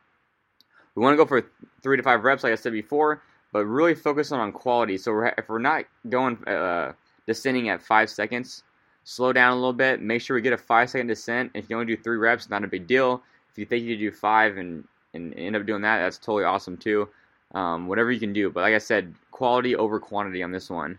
We 0.96 1.02
want 1.02 1.12
to 1.12 1.16
go 1.18 1.26
for 1.26 1.46
three 1.82 1.98
to 1.98 2.02
five 2.02 2.24
reps, 2.24 2.42
like 2.42 2.52
I 2.52 2.56
said 2.56 2.72
before, 2.72 3.22
but 3.52 3.66
really 3.66 3.94
focus 3.94 4.32
on, 4.32 4.50
quality. 4.50 4.96
So 4.98 5.12
we're, 5.12 5.26
if 5.38 5.48
we're 5.48 5.58
not 5.58 5.84
going 6.08 6.42
uh, 6.48 6.94
descending 7.26 7.68
at 7.68 7.82
five 7.82 8.08
seconds, 8.08 8.64
slow 9.04 9.32
down 9.32 9.52
a 9.52 9.56
little 9.56 9.74
bit. 9.74 10.00
Make 10.00 10.22
sure 10.22 10.34
we 10.34 10.40
get 10.40 10.54
a 10.54 10.58
five 10.58 10.90
second 10.90 11.08
descent. 11.08 11.52
If 11.54 11.68
you 11.68 11.76
only 11.76 11.94
do 11.94 12.02
three 12.02 12.16
reps, 12.16 12.48
not 12.48 12.64
a 12.64 12.68
big 12.68 12.86
deal. 12.86 13.22
If 13.50 13.58
you 13.58 13.66
think 13.66 13.84
you 13.84 13.96
do 13.96 14.10
five 14.10 14.56
and, 14.56 14.84
and 15.12 15.34
end 15.34 15.54
up 15.54 15.66
doing 15.66 15.82
that, 15.82 15.98
that's 15.98 16.18
totally 16.18 16.44
awesome 16.44 16.78
too. 16.78 17.08
Um, 17.54 17.86
whatever 17.86 18.10
you 18.10 18.18
can 18.18 18.32
do. 18.32 18.50
But 18.50 18.62
like 18.62 18.74
I 18.74 18.78
said, 18.78 19.14
quality 19.30 19.76
over 19.76 20.00
quantity 20.00 20.42
on 20.42 20.50
this 20.50 20.70
one. 20.70 20.98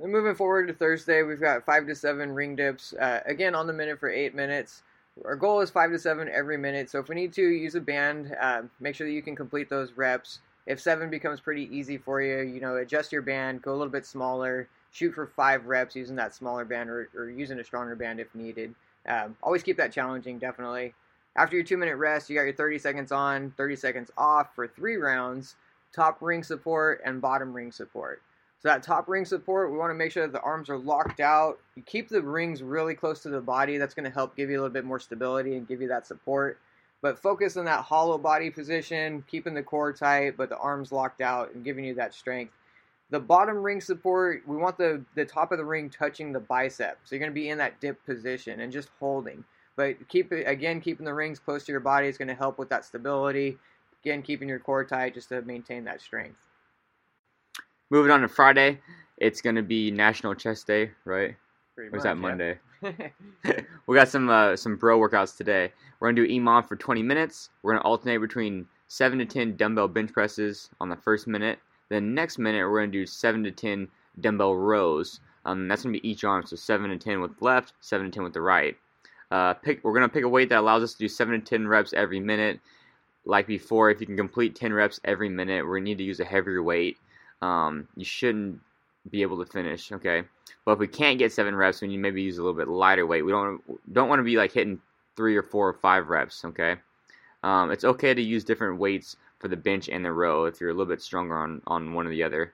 Then 0.00 0.10
moving 0.10 0.34
forward 0.34 0.68
to 0.68 0.74
Thursday, 0.74 1.22
we've 1.22 1.40
got 1.40 1.64
five 1.64 1.86
to 1.86 1.94
seven 1.94 2.32
ring 2.32 2.56
dips. 2.56 2.92
Uh, 2.92 3.20
again, 3.24 3.54
on 3.54 3.66
the 3.66 3.72
minute 3.72 3.98
for 3.98 4.10
eight 4.10 4.34
minutes. 4.34 4.82
Our 5.24 5.36
goal 5.36 5.60
is 5.60 5.70
five 5.70 5.90
to 5.90 5.98
seven 5.98 6.28
every 6.28 6.56
minute. 6.56 6.90
So 6.90 6.98
if 6.98 7.08
we 7.08 7.14
need 7.14 7.32
to 7.34 7.42
use 7.42 7.74
a 7.74 7.80
band, 7.80 8.34
uh, 8.40 8.62
make 8.80 8.94
sure 8.94 9.06
that 9.06 9.12
you 9.12 9.22
can 9.22 9.36
complete 9.36 9.68
those 9.68 9.92
reps. 9.92 10.40
If 10.66 10.80
seven 10.80 11.08
becomes 11.10 11.40
pretty 11.40 11.74
easy 11.74 11.96
for 11.96 12.20
you, 12.20 12.40
you 12.40 12.60
know, 12.60 12.76
adjust 12.76 13.10
your 13.10 13.22
band, 13.22 13.62
go 13.62 13.72
a 13.72 13.76
little 13.76 13.92
bit 13.92 14.04
smaller, 14.04 14.68
shoot 14.90 15.14
for 15.14 15.26
five 15.26 15.66
reps 15.66 15.96
using 15.96 16.16
that 16.16 16.34
smaller 16.34 16.64
band 16.64 16.90
or, 16.90 17.08
or 17.16 17.30
using 17.30 17.58
a 17.58 17.64
stronger 17.64 17.96
band 17.96 18.20
if 18.20 18.34
needed. 18.34 18.74
Um, 19.08 19.36
always 19.42 19.62
keep 19.62 19.76
that 19.78 19.92
challenging, 19.92 20.38
definitely. 20.38 20.94
After 21.36 21.56
your 21.56 21.64
two 21.64 21.78
minute 21.78 21.96
rest, 21.96 22.28
you 22.28 22.36
got 22.36 22.42
your 22.42 22.52
30 22.52 22.78
seconds 22.78 23.12
on, 23.12 23.52
30 23.56 23.76
seconds 23.76 24.10
off 24.18 24.54
for 24.54 24.66
three 24.68 24.96
rounds, 24.96 25.56
top 25.94 26.20
ring 26.20 26.42
support 26.42 27.00
and 27.04 27.20
bottom 27.20 27.52
ring 27.54 27.72
support. 27.72 28.20
So 28.60 28.68
that 28.68 28.82
top 28.82 29.08
ring 29.08 29.24
support, 29.24 29.70
we 29.70 29.78
want 29.78 29.90
to 29.90 29.94
make 29.94 30.10
sure 30.10 30.26
that 30.26 30.32
the 30.32 30.40
arms 30.40 30.68
are 30.68 30.78
locked 30.78 31.20
out. 31.20 31.60
You 31.76 31.82
keep 31.82 32.08
the 32.08 32.20
rings 32.20 32.60
really 32.60 32.94
close 32.94 33.22
to 33.22 33.28
the 33.28 33.40
body. 33.40 33.78
That's 33.78 33.94
going 33.94 34.04
to 34.04 34.10
help 34.10 34.34
give 34.34 34.50
you 34.50 34.56
a 34.56 34.60
little 34.60 34.72
bit 34.72 34.84
more 34.84 34.98
stability 34.98 35.56
and 35.56 35.68
give 35.68 35.80
you 35.80 35.88
that 35.88 36.06
support. 36.06 36.58
But 37.00 37.20
focus 37.20 37.56
on 37.56 37.66
that 37.66 37.84
hollow 37.84 38.18
body 38.18 38.50
position, 38.50 39.22
keeping 39.30 39.54
the 39.54 39.62
core 39.62 39.92
tight, 39.92 40.36
but 40.36 40.48
the 40.48 40.56
arms 40.56 40.90
locked 40.90 41.20
out 41.20 41.54
and 41.54 41.64
giving 41.64 41.84
you 41.84 41.94
that 41.94 42.12
strength. 42.12 42.52
The 43.10 43.20
bottom 43.20 43.62
ring 43.62 43.80
support, 43.80 44.42
we 44.46 44.56
want 44.56 44.76
the, 44.76 45.04
the 45.14 45.24
top 45.24 45.52
of 45.52 45.58
the 45.58 45.64
ring 45.64 45.88
touching 45.88 46.32
the 46.32 46.40
bicep. 46.40 46.98
So 47.04 47.14
you're 47.14 47.20
going 47.20 47.30
to 47.30 47.40
be 47.40 47.50
in 47.50 47.58
that 47.58 47.80
dip 47.80 48.04
position 48.04 48.60
and 48.60 48.72
just 48.72 48.90
holding. 48.98 49.44
But 49.76 50.08
keep 50.08 50.32
it, 50.32 50.42
again, 50.48 50.80
keeping 50.80 51.06
the 51.06 51.14
rings 51.14 51.38
close 51.38 51.64
to 51.66 51.72
your 51.72 51.80
body 51.80 52.08
is 52.08 52.18
going 52.18 52.28
to 52.28 52.34
help 52.34 52.58
with 52.58 52.68
that 52.70 52.84
stability. 52.84 53.56
Again, 54.02 54.22
keeping 54.22 54.48
your 54.48 54.58
core 54.58 54.84
tight 54.84 55.14
just 55.14 55.28
to 55.28 55.42
maintain 55.42 55.84
that 55.84 56.00
strength. 56.00 56.36
Moving 57.90 58.10
on 58.10 58.20
to 58.20 58.28
Friday, 58.28 58.80
it's 59.16 59.40
going 59.40 59.56
to 59.56 59.62
be 59.62 59.90
National 59.90 60.34
Chest 60.34 60.66
Day, 60.66 60.90
right? 61.06 61.36
Pretty 61.74 61.90
Or 61.90 61.96
is 61.96 62.00
much, 62.00 62.02
that 62.02 62.18
Monday? 62.18 62.58
we 63.86 63.96
got 63.96 64.08
some 64.08 64.28
uh, 64.28 64.56
some 64.56 64.76
bro 64.76 64.98
workouts 65.00 65.36
today. 65.36 65.72
We're 65.98 66.08
gonna 66.12 66.26
do 66.26 66.32
EMOM 66.32 66.68
for 66.68 66.76
20 66.76 67.02
minutes. 67.02 67.50
We're 67.62 67.72
gonna 67.72 67.84
alternate 67.84 68.18
between 68.18 68.66
seven 68.88 69.18
to 69.18 69.24
10 69.24 69.56
dumbbell 69.56 69.88
bench 69.88 70.12
presses 70.12 70.70
on 70.80 70.88
the 70.88 70.96
first 70.96 71.26
minute. 71.26 71.58
Then 71.88 72.14
next 72.14 72.38
minute 72.38 72.68
we're 72.68 72.80
gonna 72.80 72.92
do 72.92 73.06
seven 73.06 73.42
to 73.44 73.50
10 73.50 73.88
dumbbell 74.20 74.54
rows. 74.54 75.20
Um, 75.44 75.66
that's 75.66 75.82
gonna 75.82 75.94
be 75.94 76.08
each 76.08 76.24
arm, 76.24 76.44
so 76.46 76.56
seven 76.56 76.90
to 76.90 76.98
10 76.98 77.20
with 77.20 77.38
the 77.38 77.44
left, 77.44 77.72
seven 77.80 78.06
to 78.06 78.12
10 78.12 78.22
with 78.22 78.34
the 78.34 78.42
right. 78.42 78.76
Uh, 79.30 79.54
pick. 79.54 79.82
We're 79.82 79.94
gonna 79.94 80.08
pick 80.08 80.24
a 80.24 80.28
weight 80.28 80.50
that 80.50 80.60
allows 80.60 80.82
us 80.82 80.92
to 80.92 80.98
do 80.98 81.08
seven 81.08 81.40
to 81.40 81.44
10 81.44 81.66
reps 81.66 81.92
every 81.94 82.20
minute. 82.20 82.60
Like 83.24 83.46
before, 83.46 83.90
if 83.90 84.00
you 84.00 84.06
can 84.06 84.16
complete 84.16 84.54
10 84.54 84.72
reps 84.72 85.00
every 85.04 85.28
minute, 85.28 85.66
we're 85.66 85.78
gonna 85.78 85.84
need 85.84 85.98
to 85.98 86.04
use 86.04 86.20
a 86.20 86.24
heavier 86.24 86.62
weight. 86.62 86.98
Um, 87.42 87.88
you 87.96 88.04
shouldn't 88.04 88.60
be 89.10 89.22
able 89.22 89.42
to 89.44 89.50
finish. 89.50 89.92
Okay. 89.92 90.24
But 90.64 90.72
if 90.72 90.78
we 90.80 90.86
can't 90.86 91.18
get 91.18 91.32
seven 91.32 91.54
reps, 91.54 91.80
we 91.80 91.88
need 91.88 91.96
to 91.96 92.02
maybe 92.02 92.22
use 92.22 92.38
a 92.38 92.42
little 92.42 92.56
bit 92.56 92.68
lighter 92.68 93.06
weight. 93.06 93.22
We 93.22 93.32
don't 93.32 93.62
don't 93.92 94.08
want 94.08 94.20
to 94.20 94.24
be 94.24 94.36
like 94.36 94.52
hitting 94.52 94.80
three 95.16 95.36
or 95.36 95.42
four 95.42 95.68
or 95.68 95.72
five 95.72 96.08
reps. 96.08 96.44
Okay, 96.44 96.76
um, 97.42 97.70
it's 97.70 97.84
okay 97.84 98.12
to 98.12 98.20
use 98.20 98.44
different 98.44 98.78
weights 98.78 99.16
for 99.38 99.48
the 99.48 99.56
bench 99.56 99.88
and 99.88 100.04
the 100.04 100.12
row 100.12 100.44
if 100.44 100.60
you're 100.60 100.68
a 100.68 100.74
little 100.74 100.92
bit 100.92 101.00
stronger 101.00 101.38
on 101.38 101.62
on 101.66 101.94
one 101.94 102.06
or 102.06 102.10
the 102.10 102.22
other. 102.22 102.52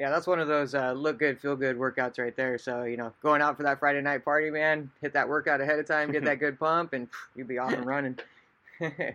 Yeah, 0.00 0.08
that's 0.10 0.26
one 0.26 0.40
of 0.40 0.48
those 0.48 0.74
uh, 0.74 0.92
look 0.92 1.18
good, 1.18 1.38
feel 1.38 1.54
good 1.54 1.76
workouts 1.76 2.18
right 2.18 2.34
there. 2.34 2.56
So, 2.56 2.84
you 2.84 2.96
know, 2.96 3.12
going 3.22 3.42
out 3.42 3.58
for 3.58 3.64
that 3.64 3.78
Friday 3.78 4.00
night 4.00 4.24
party, 4.24 4.48
man, 4.50 4.90
hit 5.02 5.12
that 5.12 5.28
workout 5.28 5.60
ahead 5.60 5.78
of 5.78 5.86
time, 5.86 6.10
get 6.10 6.24
that 6.24 6.40
good 6.40 6.58
pump, 6.58 6.94
and 6.94 7.06
you'd 7.36 7.46
be 7.46 7.58
off 7.58 7.74
and 7.74 7.84
running. 7.84 8.18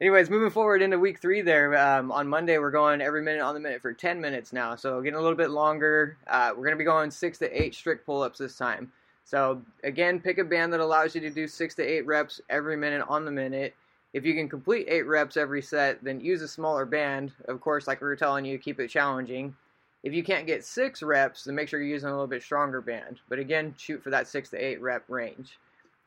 Anyways, 0.00 0.30
moving 0.30 0.48
forward 0.48 0.80
into 0.80 0.98
week 0.98 1.20
three 1.20 1.42
there, 1.42 1.76
um, 1.76 2.10
on 2.10 2.26
Monday, 2.26 2.56
we're 2.56 2.70
going 2.70 3.02
every 3.02 3.20
minute 3.20 3.42
on 3.42 3.52
the 3.52 3.60
minute 3.60 3.82
for 3.82 3.92
10 3.92 4.18
minutes 4.18 4.50
now. 4.50 4.74
So, 4.74 4.98
getting 5.02 5.18
a 5.18 5.20
little 5.20 5.36
bit 5.36 5.50
longer. 5.50 6.16
Uh, 6.26 6.52
we're 6.56 6.64
going 6.64 6.70
to 6.70 6.78
be 6.78 6.84
going 6.84 7.10
six 7.10 7.36
to 7.40 7.62
eight 7.62 7.74
strict 7.74 8.06
pull 8.06 8.22
ups 8.22 8.38
this 8.38 8.56
time. 8.56 8.90
So, 9.26 9.60
again, 9.84 10.18
pick 10.18 10.38
a 10.38 10.44
band 10.44 10.72
that 10.72 10.80
allows 10.80 11.14
you 11.14 11.20
to 11.20 11.28
do 11.28 11.46
six 11.46 11.74
to 11.74 11.82
eight 11.82 12.06
reps 12.06 12.40
every 12.48 12.78
minute 12.78 13.04
on 13.10 13.26
the 13.26 13.30
minute. 13.30 13.74
If 14.14 14.24
you 14.24 14.32
can 14.32 14.48
complete 14.48 14.86
eight 14.88 15.06
reps 15.06 15.36
every 15.36 15.60
set, 15.60 16.02
then 16.02 16.18
use 16.18 16.40
a 16.40 16.48
smaller 16.48 16.86
band. 16.86 17.32
Of 17.46 17.60
course, 17.60 17.86
like 17.86 18.00
we 18.00 18.06
were 18.06 18.16
telling 18.16 18.46
you, 18.46 18.58
keep 18.58 18.80
it 18.80 18.88
challenging. 18.88 19.54
If 20.02 20.14
you 20.14 20.24
can't 20.24 20.46
get 20.46 20.64
six 20.64 21.02
reps, 21.02 21.44
then 21.44 21.54
make 21.54 21.68
sure 21.68 21.78
you're 21.78 21.90
using 21.90 22.08
a 22.08 22.12
little 22.12 22.26
bit 22.26 22.42
stronger 22.42 22.80
band. 22.80 23.20
But 23.28 23.38
again, 23.38 23.74
shoot 23.76 24.02
for 24.02 24.08
that 24.08 24.28
six 24.28 24.48
to 24.48 24.56
eight 24.56 24.80
rep 24.80 25.04
range. 25.08 25.58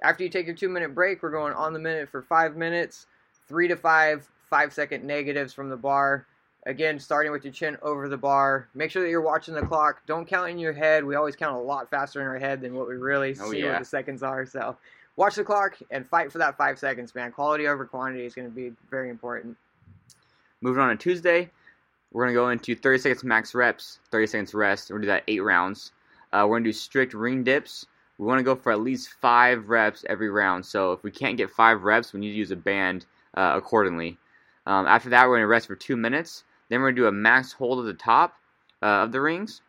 After 0.01 0.23
you 0.23 0.31
take 0.31 0.47
your 0.47 0.55
two 0.55 0.67
minute 0.67 0.95
break, 0.95 1.21
we're 1.21 1.29
going 1.29 1.53
on 1.53 1.73
the 1.73 1.79
minute 1.79 2.09
for 2.09 2.23
five 2.23 2.55
minutes, 2.55 3.05
three 3.47 3.67
to 3.67 3.75
five 3.75 4.27
five 4.49 4.73
second 4.73 5.03
negatives 5.03 5.53
from 5.53 5.69
the 5.69 5.77
bar. 5.77 6.25
Again, 6.65 6.97
starting 6.97 7.31
with 7.31 7.43
your 7.43 7.51
chin 7.51 7.77
over 7.81 8.07
the 8.07 8.17
bar. 8.17 8.69
Make 8.73 8.89
sure 8.91 9.01
that 9.01 9.09
you're 9.09 9.21
watching 9.21 9.53
the 9.53 9.63
clock. 9.65 10.01
Don't 10.07 10.25
count 10.25 10.49
in 10.49 10.57
your 10.57 10.71
head. 10.71 11.03
We 11.03 11.15
always 11.15 11.35
count 11.35 11.57
a 11.57 11.59
lot 11.59 11.89
faster 11.89 12.21
in 12.21 12.27
our 12.27 12.39
head 12.39 12.61
than 12.61 12.73
what 12.73 12.87
we 12.87 12.95
really 12.95 13.35
Oh, 13.41 13.51
see 13.51 13.59
yeah. 13.59 13.71
what 13.71 13.79
the 13.79 13.85
seconds 13.85 14.23
are. 14.23 14.45
So 14.45 14.77
watch 15.17 15.35
the 15.35 15.43
clock 15.43 15.77
and 15.91 16.07
fight 16.07 16.31
for 16.31 16.37
that 16.37 16.55
five 16.57 16.79
seconds, 16.79 17.13
man. 17.15 17.31
Quality 17.33 17.67
over 17.67 17.85
quantity 17.85 18.25
is 18.25 18.33
going 18.33 18.47
to 18.47 18.53
be 18.55 18.71
very 18.89 19.09
important. 19.09 19.57
Moving 20.61 20.81
on 20.81 20.89
to 20.91 20.95
Tuesday, 20.95 21.49
we're 22.13 22.23
gonna 22.23 22.33
go 22.33 22.49
into 22.49 22.73
30 22.75 22.99
seconds 22.99 23.23
max 23.25 23.53
reps, 23.53 23.99
30 24.11 24.27
seconds 24.27 24.53
rest. 24.53 24.89
We're 24.89 24.97
gonna 24.97 25.07
do 25.07 25.07
that 25.07 25.23
eight 25.27 25.43
rounds. 25.43 25.91
Uh, 26.31 26.45
we're 26.47 26.55
gonna 26.57 26.69
do 26.69 26.73
strict 26.73 27.13
ring 27.13 27.43
dips. 27.43 27.85
We 28.17 28.25
want 28.27 28.39
to 28.39 28.43
go 28.43 28.55
for 28.55 28.71
at 28.71 28.79
least 28.79 29.09
five 29.19 29.67
reps 29.67 30.05
every 30.07 30.29
round. 30.29 30.65
So 30.65 30.93
if 30.93 31.03
we 31.03 31.11
can't 31.11 31.35
get 31.35 31.49
five 31.49 31.83
reps, 31.83 32.13
we 32.13 32.19
need 32.21 32.29
to 32.31 32.37
use 32.37 32.51
a 32.51 32.55
band 32.55 33.05
uh, 33.35 33.53
accordingly. 33.55 34.17
Um, 34.65 34.85
after 34.87 35.09
that, 35.09 35.27
we're 35.27 35.37
gonna 35.37 35.47
rest 35.47 35.67
for 35.67 35.75
two 35.75 35.97
minutes. 35.97 36.43
Then 36.69 36.81
we're 36.81 36.89
gonna 36.89 37.01
do 37.01 37.07
a 37.07 37.11
max 37.11 37.51
hold 37.51 37.79
at 37.79 37.85
the 37.85 37.93
top 37.93 38.35
uh, 38.81 39.03
of 39.03 39.11
the 39.11 39.21
rings. 39.21 39.61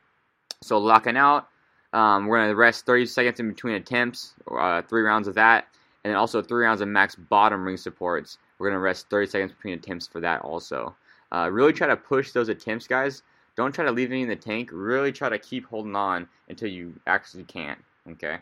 So 0.63 0.79
locking 0.79 1.17
out. 1.17 1.49
Um, 1.93 2.27
we're 2.27 2.39
gonna 2.39 2.55
rest 2.55 2.87
30 2.87 3.07
seconds 3.07 3.41
in 3.41 3.49
between 3.49 3.75
attempts, 3.75 4.35
uh, 4.51 4.83
three 4.83 5.03
rounds 5.03 5.29
of 5.29 5.35
that, 5.37 5.69
and 6.03 6.11
then 6.11 6.17
also 6.17 6.43
three 6.43 6.65
rounds 6.65 6.81
of 6.81 6.89
max 6.89 7.15
bottom 7.15 7.65
ring 7.65 7.77
supports. 7.77 8.39
We're 8.59 8.69
gonna 8.69 8.81
rest 8.81 9.09
30 9.11 9.27
seconds 9.31 9.53
between 9.53 9.75
attempts 9.75 10.07
for 10.07 10.21
that 10.21 10.43
also. 10.43 10.95
Uh, 11.31 11.49
really 11.51 11.73
try 11.73 11.87
to 11.87 11.97
push 11.97 12.33
those 12.33 12.49
attempts, 12.49 12.87
guys. 12.87 13.23
Don't 13.57 13.73
try 13.73 13.85
to 13.85 13.93
leave 13.93 14.11
any 14.11 14.23
in 14.23 14.29
the 14.29 14.37
tank. 14.37 14.71
Really 14.73 15.13
try 15.13 15.29
to 15.29 15.39
keep 15.39 15.67
holding 15.67 15.95
on 15.95 16.29
until 16.49 16.69
you 16.69 16.95
actually 17.07 17.45
can't. 17.45 17.79
Okay. 18.11 18.39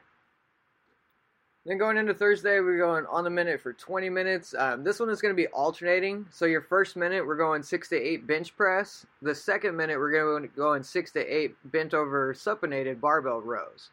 Then 1.64 1.79
going 1.79 1.96
into 1.96 2.12
Thursday, 2.12 2.59
we're 2.59 2.79
going 2.79 3.07
on 3.07 3.22
the 3.22 3.31
minute 3.31 3.61
for 3.61 3.72
20 3.72 4.11
minutes. 4.11 4.53
Um, 4.59 4.83
this 4.83 4.98
one 4.98 5.09
is 5.11 5.20
going 5.20 5.33
to 5.33 5.40
be 5.40 5.46
alternating. 5.48 6.27
So 6.33 6.44
your 6.44 6.61
first 6.61 6.96
minute, 6.96 7.25
we're 7.25 7.37
going 7.37 7.62
six 7.62 7.88
to 7.90 7.96
eight 7.96 8.27
bench 8.27 8.57
press. 8.57 9.07
The 9.22 9.33
second 9.33 9.77
minute, 9.77 9.96
we're 9.96 10.11
going 10.11 10.42
to 10.42 10.48
go 10.48 10.75
in 10.75 10.83
six 10.83 11.12
to 11.12 11.20
eight 11.20 11.55
bent 11.70 11.94
over 11.94 12.35
supinated 12.35 13.01
barbell 13.01 13.40
rows. 13.42 13.90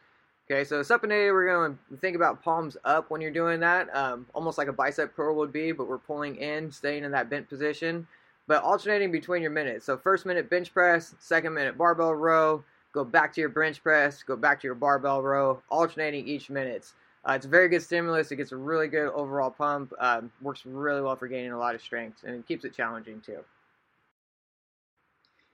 Okay, 0.50 0.64
so 0.64 0.80
supinated, 0.80 1.32
we're 1.32 1.46
going 1.46 1.78
to 1.92 1.98
think 1.98 2.16
about 2.16 2.42
palms 2.42 2.76
up 2.86 3.12
when 3.12 3.22
you're 3.22 3.30
doing 3.30 3.60
that, 3.60 3.96
um, 3.96 4.26
almost 4.34 4.58
like 4.58 4.68
a 4.68 4.74
bicep 4.74 5.16
curl 5.16 5.36
would 5.36 5.54
be, 5.54 5.72
but 5.72 5.88
we're 5.88 6.00
pulling 6.00 6.38
in, 6.38 6.72
staying 6.72 7.04
in 7.04 7.12
that 7.12 7.30
bent 7.30 7.48
position, 7.48 8.08
but 8.48 8.64
alternating 8.64 9.12
between 9.12 9.44
your 9.44 9.52
minutes. 9.52 9.86
So 9.86 9.96
first 9.96 10.26
minute 10.26 10.50
bench 10.50 10.74
press, 10.74 11.14
second 11.20 11.54
minute 11.54 11.78
barbell 11.78 12.16
row, 12.16 12.64
go 12.94 13.04
back 13.04 13.32
to 13.34 13.42
your 13.42 13.52
bench 13.52 13.84
press, 13.84 14.24
go 14.24 14.36
back 14.36 14.60
to 14.62 14.68
your 14.68 14.74
barbell 14.74 15.22
row, 15.22 15.62
alternating 15.70 16.28
each 16.28 16.50
minute. 16.50 16.92
Uh, 17.28 17.34
it's 17.34 17.46
a 17.46 17.50
very 17.50 17.68
good 17.68 17.82
stimulus. 17.82 18.32
It 18.32 18.38
gets 18.38 18.52
a 18.52 18.58
really 18.58 18.88
good 18.88 19.10
overall 19.10 19.52
pump. 19.52 19.94
Um, 20.00 20.32
works 20.42 20.66
really 20.66 21.02
well 21.02 21.16
for 21.16 21.28
gaining 21.28 21.52
a 21.52 21.58
lot 21.58 21.76
of 21.76 21.82
strength, 21.82 22.24
and 22.24 22.36
it 22.36 22.48
keeps 22.48 22.64
it 22.64 22.74
challenging 22.74 23.22
too. 23.22 23.40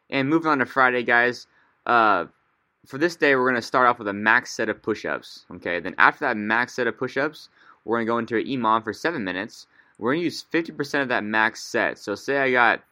And 0.10 0.30
moving 0.30 0.52
on 0.52 0.60
to 0.60 0.66
Friday, 0.66 1.04
guys. 1.04 1.48
Uh, 1.86 2.26
for 2.86 2.98
this 2.98 3.16
day, 3.16 3.36
we're 3.36 3.50
going 3.50 3.56
to 3.56 3.62
start 3.62 3.88
off 3.88 3.98
with 3.98 4.08
a 4.08 4.14
max 4.14 4.54
set 4.54 4.70
of 4.70 4.82
push-ups. 4.82 5.46
Okay. 5.56 5.80
Then 5.80 5.96
after 5.98 6.26
that 6.26 6.38
max 6.38 6.76
set 6.76 6.88
of 6.88 6.98
push-ups, 6.98 7.50
we're 7.84 7.98
going 7.98 8.06
to 8.06 8.12
go 8.12 8.18
into 8.20 8.38
an 8.38 8.46
EMOM 8.46 8.84
for 8.84 8.94
seven 8.94 9.24
minutes. 9.24 9.68
We're 9.98 10.12
going 10.12 10.22
to 10.22 10.26
use 10.26 10.46
50% 10.52 11.02
of 11.02 11.08
that 11.10 11.24
max 11.24 11.64
set. 11.64 11.98
So 11.98 12.16
say 12.16 12.38
I 12.38 12.52
got 12.52 12.84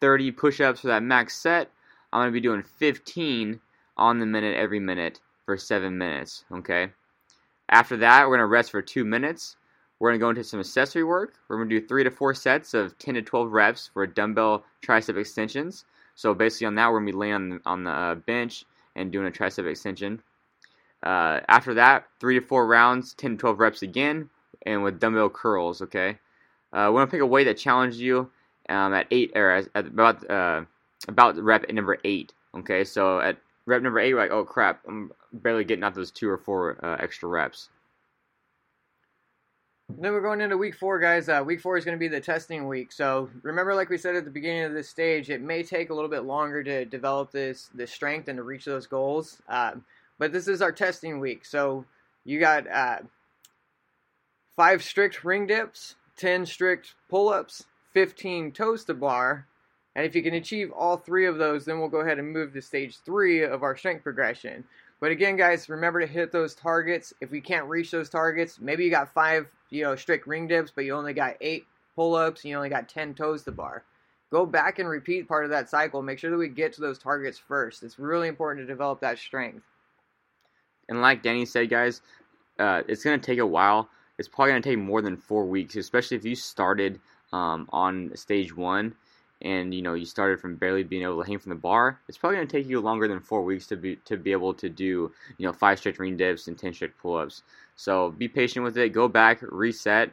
30 0.00 0.32
push-ups 0.32 0.80
for 0.80 0.88
that 0.88 1.02
max 1.02 1.36
set. 1.36 1.70
I'm 2.12 2.20
going 2.20 2.28
to 2.28 2.32
be 2.32 2.40
doing 2.40 2.62
15 2.62 3.60
on 3.96 4.18
the 4.18 4.26
minute 4.26 4.56
every 4.56 4.80
minute 4.80 5.20
for 5.44 5.56
seven 5.56 5.98
minutes. 5.98 6.44
Okay. 6.50 6.88
After 7.68 7.96
that, 7.98 8.22
we're 8.22 8.36
going 8.36 8.40
to 8.40 8.46
rest 8.46 8.70
for 8.70 8.82
two 8.82 9.04
minutes. 9.04 9.56
We're 9.98 10.10
going 10.10 10.20
to 10.20 10.24
go 10.24 10.30
into 10.30 10.44
some 10.44 10.60
accessory 10.60 11.04
work. 11.04 11.34
We're 11.48 11.56
going 11.56 11.68
to 11.68 11.80
do 11.80 11.86
three 11.86 12.04
to 12.04 12.10
four 12.10 12.34
sets 12.34 12.74
of 12.74 12.98
10 12.98 13.14
to 13.14 13.22
12 13.22 13.52
reps 13.52 13.90
for 13.92 14.06
dumbbell 14.06 14.64
tricep 14.82 15.16
extensions. 15.16 15.84
So 16.14 16.34
basically, 16.34 16.68
on 16.68 16.74
that, 16.76 16.90
we're 16.90 17.00
going 17.00 17.06
to 17.06 17.12
be 17.12 17.18
laying 17.18 17.34
on 17.34 17.48
the, 17.48 17.60
on 17.66 17.84
the 17.84 17.90
uh, 17.90 18.14
bench 18.14 18.64
and 18.94 19.10
doing 19.10 19.26
a 19.26 19.30
tricep 19.30 19.68
extension. 19.68 20.22
Uh, 21.02 21.40
after 21.48 21.74
that, 21.74 22.06
three 22.20 22.38
to 22.38 22.44
four 22.44 22.66
rounds, 22.66 23.14
10 23.14 23.32
to 23.32 23.36
12 23.36 23.60
reps 23.60 23.82
again, 23.82 24.30
and 24.64 24.82
with 24.82 25.00
dumbbell 25.00 25.30
curls. 25.30 25.82
Okay, 25.82 26.18
uh, 26.72 26.86
we 26.88 26.94
want 26.94 27.08
to 27.08 27.14
pick 27.14 27.20
a 27.20 27.26
weight 27.26 27.44
that 27.44 27.58
challenges 27.58 28.00
you 28.00 28.30
um, 28.68 28.92
at 28.92 29.06
eight 29.10 29.32
or 29.34 29.50
at 29.50 29.68
about 29.74 30.28
uh, 30.28 30.62
about 31.08 31.36
rep 31.36 31.70
number 31.70 31.98
eight. 32.04 32.32
Okay, 32.54 32.84
so 32.84 33.20
at 33.20 33.38
rep 33.66 33.82
number 33.82 34.00
eight, 34.00 34.14
like, 34.14 34.30
oh 34.30 34.44
crap, 34.44 34.80
I'm 34.88 35.12
barely 35.32 35.64
getting 35.64 35.84
out 35.84 35.94
those 35.94 36.10
two 36.10 36.28
or 36.28 36.38
four 36.38 36.78
uh, 36.82 36.96
extra 36.98 37.28
reps. 37.28 37.68
Then 39.88 40.12
we're 40.12 40.20
going 40.20 40.40
into 40.40 40.56
week 40.56 40.74
four, 40.74 40.98
guys. 40.98 41.28
Uh, 41.28 41.44
week 41.46 41.60
four 41.60 41.76
is 41.76 41.84
going 41.84 41.96
to 41.96 42.00
be 42.00 42.08
the 42.08 42.20
testing 42.20 42.66
week. 42.66 42.90
So 42.90 43.30
remember, 43.42 43.72
like 43.72 43.88
we 43.88 43.98
said 43.98 44.16
at 44.16 44.24
the 44.24 44.32
beginning 44.32 44.64
of 44.64 44.72
this 44.72 44.88
stage, 44.88 45.30
it 45.30 45.40
may 45.40 45.62
take 45.62 45.90
a 45.90 45.94
little 45.94 46.10
bit 46.10 46.24
longer 46.24 46.64
to 46.64 46.84
develop 46.84 47.30
this 47.30 47.70
this 47.72 47.92
strength 47.92 48.26
and 48.26 48.36
to 48.36 48.42
reach 48.42 48.64
those 48.64 48.88
goals. 48.88 49.40
Um, 49.48 49.84
but 50.18 50.32
this 50.32 50.48
is 50.48 50.60
our 50.60 50.72
testing 50.72 51.20
week. 51.20 51.44
So 51.44 51.84
you 52.24 52.40
got 52.40 52.68
uh, 52.68 52.98
five 54.56 54.82
strict 54.82 55.22
ring 55.22 55.46
dips, 55.46 55.94
ten 56.16 56.46
strict 56.46 56.94
pull 57.08 57.28
ups, 57.28 57.64
fifteen 57.92 58.50
toes 58.50 58.84
to 58.86 58.94
bar, 58.94 59.46
and 59.96 60.04
if 60.04 60.14
you 60.14 60.22
can 60.22 60.34
achieve 60.34 60.70
all 60.72 60.98
three 60.98 61.24
of 61.24 61.38
those, 61.38 61.64
then 61.64 61.80
we'll 61.80 61.88
go 61.88 62.00
ahead 62.00 62.18
and 62.18 62.30
move 62.30 62.52
to 62.52 62.60
stage 62.60 62.98
three 62.98 63.42
of 63.42 63.62
our 63.62 63.74
strength 63.74 64.02
progression. 64.02 64.62
But 65.00 65.10
again, 65.10 65.36
guys, 65.36 65.70
remember 65.70 66.00
to 66.00 66.06
hit 66.06 66.30
those 66.30 66.54
targets. 66.54 67.14
If 67.22 67.30
we 67.30 67.40
can't 67.40 67.66
reach 67.66 67.90
those 67.90 68.10
targets, 68.10 68.60
maybe 68.60 68.84
you 68.84 68.90
got 68.90 69.14
five, 69.14 69.46
you 69.70 69.84
know, 69.84 69.96
strict 69.96 70.26
ring 70.26 70.48
dips, 70.48 70.70
but 70.70 70.84
you 70.84 70.94
only 70.94 71.14
got 71.14 71.36
eight 71.40 71.64
pull-ups, 71.94 72.44
and 72.44 72.50
you 72.50 72.56
only 72.58 72.68
got 72.68 72.90
ten 72.90 73.14
toes 73.14 73.42
to 73.44 73.52
bar. 73.52 73.84
Go 74.30 74.44
back 74.44 74.78
and 74.78 74.86
repeat 74.86 75.28
part 75.28 75.44
of 75.44 75.50
that 75.50 75.70
cycle. 75.70 76.02
Make 76.02 76.18
sure 76.18 76.30
that 76.30 76.36
we 76.36 76.48
get 76.48 76.74
to 76.74 76.82
those 76.82 76.98
targets 76.98 77.38
first. 77.38 77.82
It's 77.82 77.98
really 77.98 78.28
important 78.28 78.66
to 78.66 78.70
develop 78.70 79.00
that 79.00 79.18
strength. 79.18 79.64
And 80.90 81.00
like 81.00 81.22
Danny 81.22 81.46
said, 81.46 81.70
guys, 81.70 82.02
uh, 82.58 82.82
it's 82.86 83.02
going 83.02 83.18
to 83.18 83.26
take 83.26 83.38
a 83.38 83.46
while. 83.46 83.88
It's 84.18 84.28
probably 84.28 84.52
going 84.52 84.62
to 84.62 84.68
take 84.68 84.78
more 84.78 85.00
than 85.00 85.16
four 85.16 85.46
weeks, 85.46 85.74
especially 85.74 86.18
if 86.18 86.24
you 86.26 86.34
started 86.34 87.00
um, 87.32 87.66
on 87.72 88.12
stage 88.14 88.54
one 88.54 88.94
and 89.42 89.74
you 89.74 89.82
know 89.82 89.94
you 89.94 90.06
started 90.06 90.40
from 90.40 90.56
barely 90.56 90.82
being 90.82 91.02
able 91.02 91.22
to 91.22 91.28
hang 91.28 91.38
from 91.38 91.50
the 91.50 91.56
bar, 91.56 92.00
it's 92.08 92.18
probably 92.18 92.36
going 92.36 92.48
to 92.48 92.56
take 92.56 92.68
you 92.68 92.80
longer 92.80 93.06
than 93.06 93.20
four 93.20 93.42
weeks 93.42 93.66
to 93.66 93.76
be 93.76 93.96
to 94.04 94.16
be 94.16 94.32
able 94.32 94.54
to 94.54 94.68
do 94.68 95.12
you 95.38 95.46
know 95.46 95.52
five 95.52 95.78
strict 95.78 95.98
ring 95.98 96.16
dips 96.16 96.48
and 96.48 96.58
ten 96.58 96.72
strict 96.72 96.98
pull-ups. 96.98 97.42
So 97.76 98.10
be 98.10 98.28
patient 98.28 98.64
with 98.64 98.78
it. 98.78 98.90
Go 98.90 99.06
back, 99.06 99.40
reset, 99.42 100.10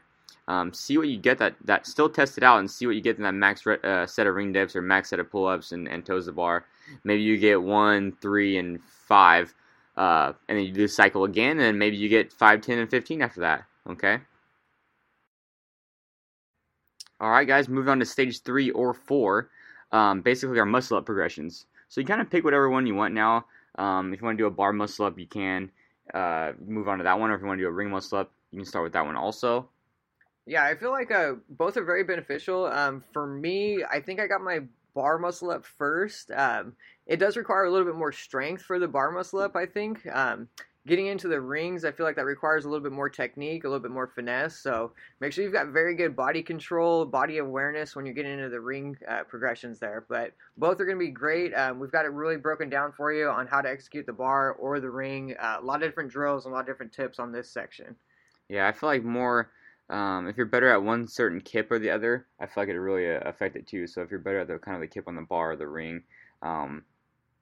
um, 0.48 0.74
see 0.74 0.98
what 0.98 1.08
you 1.08 1.18
get. 1.18 1.38
That 1.38 1.56
that 1.64 1.88
still 1.88 2.10
test 2.10 2.38
it 2.38 2.44
out 2.44 2.60
and 2.60 2.70
see 2.70 2.86
what 2.86 2.96
you 2.96 3.02
get 3.02 3.18
in 3.18 3.24
that 3.24 3.34
max 3.34 3.66
re- 3.66 3.78
uh, 3.84 4.06
set 4.06 4.28
of 4.28 4.36
ring 4.36 4.52
dips 4.52 4.76
or 4.76 4.82
max 4.82 5.10
set 5.10 5.20
of 5.20 5.32
pull-ups 5.32 5.72
and, 5.72 5.88
and 5.88 6.06
toes 6.06 6.26
the 6.26 6.34
bar. 6.34 6.66
Maybe 7.06 7.22
you 7.22 7.38
get 7.38 7.62
one, 7.62 8.12
three, 8.22 8.58
and 8.58 8.82
five, 8.84 9.54
uh, 9.96 10.34
and 10.50 10.58
then 10.58 10.66
you 10.66 10.74
do 10.74 10.82
the 10.82 10.88
cycle 10.90 11.24
again, 11.24 11.60
and 11.62 11.80
maybe 11.80 11.96
you 11.96 12.10
get 12.10 12.34
five, 12.34 12.60
ten, 12.60 12.80
and 12.80 12.90
fifteen 12.90 13.22
after 13.22 13.40
that. 13.40 13.64
Okay. 13.90 14.20
All 17.24 17.32
right, 17.32 17.48
guys, 17.48 17.70
moving 17.70 17.88
on 17.88 18.00
to 18.00 18.06
stage 18.06 18.42
three 18.42 18.70
or 18.72 18.94
four. 18.94 19.50
Um, 19.94 20.20
basically, 20.20 20.60
our 20.60 20.66
muscle 20.66 20.98
up 20.98 21.06
progressions. 21.06 21.68
So 21.88 22.02
you 22.02 22.06
kind 22.06 22.20
of 22.20 22.30
pick 22.30 22.44
whatever 22.44 22.70
one 22.70 22.86
you 22.86 22.96
want 22.96 23.14
now. 23.14 23.46
Um, 23.76 24.14
if 24.14 24.20
you 24.20 24.26
want 24.26 24.38
to 24.38 24.42
do 24.42 24.48
a 24.48 24.52
bar 24.52 24.74
muscle 24.74 25.06
up, 25.06 25.18
you 25.18 25.26
can 25.26 25.72
uh, 26.14 26.52
move 26.68 26.90
on 26.90 26.98
to 26.98 27.06
that 27.06 27.18
one. 27.18 27.32
Or 27.32 27.36
if 27.36 27.40
you 27.40 27.48
want 27.48 27.60
to 27.60 27.64
do 27.64 27.70
a 27.70 27.72
ring 27.72 27.90
muscle 27.90 28.18
up, 28.18 28.32
you 28.52 28.60
can 28.60 28.66
start 28.66 28.84
with 28.84 28.92
that 28.92 29.06
one 29.06 29.16
also. 29.16 29.70
Yeah, 30.46 30.66
I 30.66 30.76
feel 30.76 30.92
like 30.92 31.12
uh, 31.12 31.36
both 31.50 31.78
are 31.78 31.86
very 31.86 32.04
beneficial. 32.04 32.66
Um, 32.66 33.02
for 33.14 33.26
me, 33.26 33.86
I 33.90 34.02
think 34.02 34.20
I 34.20 34.28
got 34.28 34.42
my 34.42 34.60
bar 34.94 35.18
muscle 35.18 35.50
up 35.50 35.66
first. 35.66 36.30
Um, 36.30 36.74
it 37.08 37.22
does 37.22 37.38
require 37.38 37.64
a 37.64 37.72
little 37.72 37.88
bit 37.88 37.96
more 37.96 38.12
strength 38.12 38.64
for 38.64 38.80
the 38.80 38.90
bar 38.90 39.12
muscle 39.12 39.40
up, 39.40 39.56
I 39.56 39.66
think. 39.66 40.06
Um, 40.12 40.50
getting 40.86 41.08
into 41.08 41.28
the 41.28 41.40
rings, 41.40 41.86
I 41.86 41.92
feel 41.92 42.06
like 42.06 42.18
that 42.18 42.26
requires 42.26 42.66
a 42.66 42.70
little 42.70 42.84
bit 42.84 42.92
more 42.92 43.10
technique, 43.10 43.64
a 43.64 43.68
little 43.68 43.82
bit 43.82 43.92
more 43.92 44.08
finesse. 44.08 44.60
So 44.60 44.92
make 45.22 45.32
sure 45.32 45.44
you've 45.44 45.54
got 45.54 45.68
very 45.68 45.96
good 45.96 46.16
body 46.16 46.44
control, 46.44 47.06
body 47.06 47.38
awareness 47.38 47.96
when 47.96 48.06
you're 48.06 48.16
getting 48.16 48.34
into 48.34 48.50
the 48.50 48.60
ring 48.60 48.98
uh, 49.08 49.24
progressions 49.24 49.80
there. 49.80 50.06
But 50.10 50.34
both 50.58 50.80
are 50.82 50.86
going 50.86 50.98
to 50.98 51.06
be 51.06 51.12
great. 51.12 51.54
Um, 51.54 51.80
we've 51.80 51.92
got 51.92 52.06
it 52.06 52.12
really 52.12 52.38
broken 52.38 52.70
down 52.70 52.92
for 52.92 53.14
you 53.14 53.30
on 53.30 53.48
how 53.48 53.62
to 53.62 53.70
execute 53.70 54.06
the 54.06 54.14
bar 54.14 54.54
or 54.54 54.80
the 54.80 54.90
ring. 54.90 55.36
Uh, 55.40 55.58
a 55.62 55.66
lot 55.66 55.82
of 55.82 55.90
different 55.90 56.12
drills, 56.12 56.46
and 56.46 56.52
a 56.52 56.56
lot 56.56 56.62
of 56.62 56.68
different 56.68 56.92
tips 56.92 57.20
on 57.20 57.32
this 57.32 57.50
section. 57.50 57.96
Yeah, 58.50 58.68
I 58.68 58.74
feel 58.74 58.90
like 58.90 59.04
more. 59.04 59.52
Um, 59.90 60.28
if 60.28 60.38
you're 60.38 60.46
better 60.46 60.72
at 60.72 60.82
one 60.82 61.08
certain 61.08 61.42
kip 61.42 61.70
or 61.70 61.78
the 61.78 61.92
other, 61.92 62.26
I 62.40 62.46
feel 62.46 62.64
like 62.64 62.70
it 62.70 62.80
really 62.80 63.14
uh, 63.14 63.20
affect 63.26 63.56
it 63.56 63.68
too. 63.68 63.86
So 63.86 64.02
if 64.02 64.10
you're 64.10 64.20
better 64.20 64.40
at 64.40 64.48
the 64.48 64.58
kind 64.58 64.76
of 64.76 64.82
the 64.82 64.88
kip 64.88 65.08
on 65.08 65.16
the 65.16 65.22
bar 65.22 65.52
or 65.52 65.56
the 65.56 65.68
ring, 65.68 66.04
um, 66.42 66.84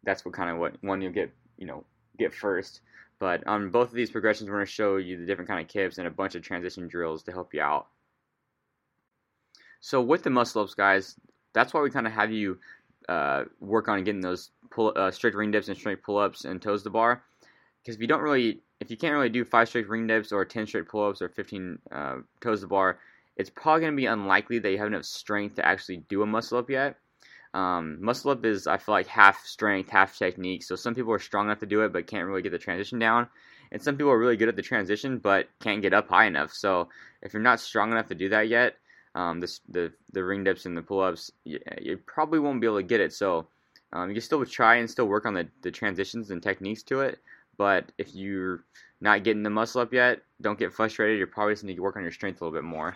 that's 0.04 0.26
what 0.26 0.34
kind 0.34 0.50
of 0.50 0.58
what 0.58 0.74
one 0.82 1.02
you'll 1.02 1.12
get, 1.12 1.32
you 1.58 1.68
know, 1.68 1.86
get 2.18 2.34
first. 2.34 2.82
But 3.22 3.46
on 3.46 3.70
both 3.70 3.90
of 3.90 3.94
these 3.94 4.10
progressions, 4.10 4.50
we're 4.50 4.56
going 4.56 4.66
to 4.66 4.72
show 4.72 4.98
you 4.98 5.16
the 5.16 5.28
different 5.28 5.48
kind 5.48 5.62
of 5.62 5.68
kips 5.68 6.00
and 6.00 6.08
a 6.08 6.10
bunch 6.10 6.34
of 6.34 6.42
transition 6.42 6.88
drills 6.88 7.22
to 7.24 7.32
help 7.32 7.54
you 7.54 7.62
out. 7.62 7.86
So 9.80 10.02
with 10.02 10.24
the 10.24 10.32
muscle 10.32 10.64
ups, 10.64 10.74
guys, 10.74 11.16
that's 11.54 11.72
why 11.72 11.82
we 11.82 11.92
kind 11.92 12.08
of 12.08 12.14
have 12.14 12.32
you 12.32 12.58
uh, 13.08 13.44
work 13.60 13.88
on 13.90 14.04
getting 14.04 14.22
those 14.22 14.50
pull, 14.72 14.92
uh, 14.96 15.12
strict 15.12 15.38
ring 15.38 15.52
dips 15.52 15.68
and 15.68 15.78
straight 15.78 16.02
pull 16.02 16.18
ups 16.18 16.46
and 16.46 16.60
toes 16.60 16.82
to 16.82 16.90
bar. 16.90 17.22
Because 17.84 17.94
if 17.94 18.02
you 18.02 18.08
don't 18.08 18.22
really, 18.22 18.62
if 18.80 18.90
you 18.90 18.98
can't 18.98 19.14
really 19.14 19.30
do 19.30 19.46
five 19.46 19.68
straight 19.68 19.88
ring 19.88 20.08
dips 20.08 20.32
or 20.32 20.44
ten 20.44 20.66
straight 20.66 20.88
pull 20.88 21.08
ups 21.08 21.22
or 21.22 21.30
fifteen 21.30 21.78
uh, 21.92 22.16
toes 22.40 22.62
to 22.62 22.68
bar, 22.68 22.98
it's 23.38 23.52
probably 23.52 23.82
going 23.82 23.94
to 23.94 23.98
be 23.98 24.08
unlikely 24.08 24.58
that 24.58 24.72
you 24.72 24.80
have 24.80 24.88
enough 24.88 25.06
strength 25.06 25.58
to 25.58 25.66
actually 25.66 25.98
do 26.10 26.24
a 26.24 26.26
muscle 26.26 26.58
up 26.58 26.72
yet. 26.72 26.98
Um, 27.54 27.98
muscle 28.02 28.32
up 28.32 28.46
is, 28.46 28.68
I 28.68 28.78
feel 28.78 28.94
like, 28.94 29.08
half 29.08 29.46
strength, 29.46 29.90
half 29.90 30.18
technique. 30.18 30.64
So 30.64 30.76
some 30.76 30.96
people 30.96 31.14
are 31.14 31.20
strong 31.20 31.48
enough 31.48 31.60
to 31.60 31.66
do 31.66 31.82
it, 31.82 31.92
but 31.92 32.08
can't 32.08 32.28
really 32.28 32.42
get 32.42 32.52
the 32.52 32.58
transition 32.58 33.00
down. 33.00 33.28
And 33.72 33.82
some 33.82 33.96
people 33.96 34.12
are 34.12 34.20
really 34.20 34.38
good 34.38 34.50
at 34.50 34.56
the 34.56 34.62
transition, 34.62 35.18
but 35.18 35.48
can't 35.62 35.82
get 35.82 35.94
up 35.94 36.10
high 36.10 36.26
enough. 36.26 36.54
So 36.54 36.90
if 37.22 37.34
you're 37.34 37.42
not 37.42 37.60
strong 37.60 37.92
enough 37.92 38.08
to 38.08 38.16
do 38.16 38.30
that 38.30 38.50
yet, 38.50 38.76
um, 39.16 39.40
the, 39.40 39.60
the 39.70 39.94
the 40.14 40.24
ring 40.24 40.44
dips 40.44 40.66
and 40.66 40.76
the 40.76 40.82
pull 40.82 41.02
ups, 41.02 41.32
you, 41.44 41.60
you, 41.82 41.98
probably 41.98 42.40
won't 42.40 42.62
be 42.62 42.68
able 42.68 42.78
to 42.78 42.84
get 42.84 43.02
it. 43.02 43.12
So 43.12 43.48
um, 43.92 44.10
you 44.10 44.16
can 44.16 44.22
still 44.22 44.46
try 44.46 44.76
and 44.76 44.90
still 44.90 45.08
work 45.08 45.26
on 45.26 45.34
the, 45.34 45.48
the 45.64 45.72
transitions 45.72 46.32
and 46.32 46.42
techniques 46.42 46.84
to 46.84 47.02
it. 47.02 47.20
But 47.58 47.92
if 47.98 48.16
you're 48.16 48.64
not 49.02 49.24
getting 49.24 49.44
the 49.44 49.50
muscle 49.50 49.82
up 49.82 49.94
yet, 49.94 50.22
don't 50.40 50.58
get 50.58 50.74
frustrated. 50.74 51.18
You're 51.18 51.28
probably 51.28 51.54
just 51.54 51.66
need 51.66 51.76
to 51.76 51.82
work 51.82 51.98
on 51.98 52.04
your 52.04 52.12
strength 52.12 52.42
a 52.42 52.46
little 52.46 52.58
bit 52.58 52.64
more. 52.66 52.96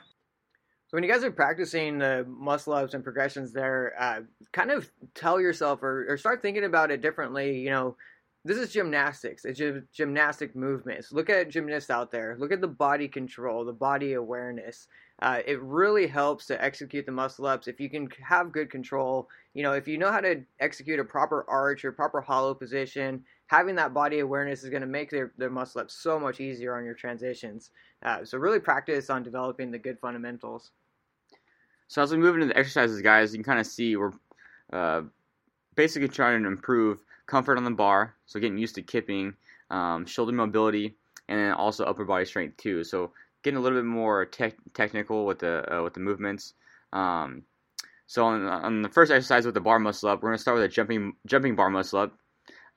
When 0.95 1.03
you 1.03 1.12
guys 1.12 1.25
are 1.25 1.31
practicing 1.31 1.97
the 1.97 2.25
muscle 2.25 2.71
ups 2.71 2.93
and 2.93 3.03
progressions 3.03 3.51
there, 3.51 3.93
uh, 3.99 4.21
kind 4.53 4.71
of 4.71 4.89
tell 5.13 5.41
yourself 5.41 5.84
or, 5.84 6.05
or, 6.08 6.15
start 6.15 6.41
thinking 6.41 6.63
about 6.63 6.89
it 6.89 7.01
differently. 7.01 7.60
You 7.60 7.71
know, 7.71 7.97
this 8.45 8.58
is 8.58 8.71
gymnastics. 8.71 9.43
It's 9.43 9.60
gymnastic 9.93 10.55
movements. 10.55 11.12
Look 11.12 11.29
at 11.29 11.49
gymnasts 11.49 11.89
out 11.89 12.13
there. 12.13 12.38
Look 12.39 12.53
at 12.53 12.62
the 12.62 12.69
body 12.69 13.10
control, 13.10 13.65
the 13.65 13.73
body 13.73 14.13
awareness. 14.13 14.88
Uh, 15.21 15.41
it 15.45 15.62
really 15.62 16.08
helps 16.08 16.45
to 16.45 16.63
execute 16.63 17.05
the 17.05 17.12
muscle 17.12 17.45
ups 17.45 17.67
if 17.67 17.81
you 17.81 17.89
can 17.89 18.08
have 18.25 18.53
good 18.53 18.71
control. 18.71 19.27
You 19.53 19.63
know, 19.63 19.73
if 19.73 19.89
you 19.89 19.97
know 19.97 20.13
how 20.13 20.21
to 20.21 20.45
execute 20.62 21.01
a 21.01 21.03
proper 21.03 21.43
arch 21.49 21.84
or 21.84 21.91
proper 21.91 22.21
hollow 22.21 22.53
position, 22.53 23.21
having 23.47 23.75
that 23.75 23.93
body 23.93 24.19
awareness 24.19 24.63
is 24.63 24.69
going 24.69 24.79
to 24.79 24.88
make 24.88 25.12
their, 25.12 25.34
their 25.38 25.49
muscle 25.49 25.81
ups 25.81 25.93
so 25.93 26.17
much 26.17 26.39
easier 26.39 26.77
on 26.77 26.86
your 26.86 26.93
transitions. 26.93 27.71
Uh, 28.01 28.23
so 28.23 28.38
really 28.38 28.62
practice 28.62 29.10
on 29.10 29.23
developing 29.23 29.71
the 29.71 29.77
good 29.77 29.99
fundamentals. 29.99 30.71
So 31.88 32.02
as 32.02 32.12
we 32.12 32.17
move 32.17 32.36
into 32.36 32.48
the 32.48 32.58
exercises, 32.58 33.02
guys, 33.02 33.34
you 33.34 33.39
can 33.39 33.45
kind 33.45 33.60
of 33.60 33.67
see 33.67 33.95
we're 33.95 34.12
uh, 34.74 35.02
basically 35.76 36.08
trying 36.08 36.41
to 36.41 36.48
improve 36.48 37.04
comfort 37.28 37.58
on 37.58 37.63
the 37.63 37.71
bar, 37.71 38.15
so 38.26 38.39
getting 38.39 38.58
used 38.58 38.76
to 38.76 38.82
kipping, 38.82 39.34
um, 39.69 40.06
shoulder 40.06 40.32
mobility, 40.32 40.95
and 41.28 41.39
then 41.39 41.52
also 41.54 41.86
upper 41.86 42.06
body 42.06 42.26
strength 42.26 42.58
too. 42.58 42.84
So 42.84 43.12
getting 43.43 43.58
a 43.58 43.62
little 43.62 43.78
bit 43.78 43.86
more 43.86 44.26
te- 44.26 44.54
technical 44.74 45.26
with 45.26 45.39
the 45.39 45.78
uh, 45.78 45.84
with 45.84 45.93
the 45.93 46.00
movements. 46.00 46.54
Um, 46.93 47.43
so 48.08 48.26
on, 48.26 48.45
on, 48.45 48.82
the 48.82 48.89
first 48.89 49.12
exercise 49.12 49.45
with 49.45 49.56
the 49.56 49.62
bar 49.62 49.80
muscle 49.80 50.10
up, 50.10 50.21
we're 50.21 50.30
going 50.30 50.38
to 50.38 50.41
start 50.41 50.56
with 50.56 50.65
a 50.65 50.69
jumping 50.69 51.13
jumping 51.26 51.56
bar 51.56 51.69
muscle 51.69 52.00
up, 52.00 52.17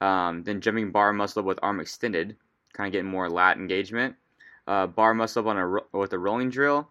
um, 0.01 0.43
then 0.45 0.61
jumping 0.61 0.91
bar 0.91 1.13
muscle 1.13 1.41
up 1.41 1.47
with 1.47 1.59
arm 1.63 1.81
extended, 1.81 2.37
kind 2.73 2.87
of 2.87 2.93
getting 2.93 3.11
more 3.11 3.29
lat 3.29 3.57
engagement. 3.57 4.17
Uh, 4.67 4.87
bar 4.87 5.15
muscle 5.15 5.41
up 5.41 5.47
on 5.47 5.59
a 5.59 5.97
with 5.97 6.13
a 6.13 6.19
rolling 6.19 6.51
drill, 6.51 6.91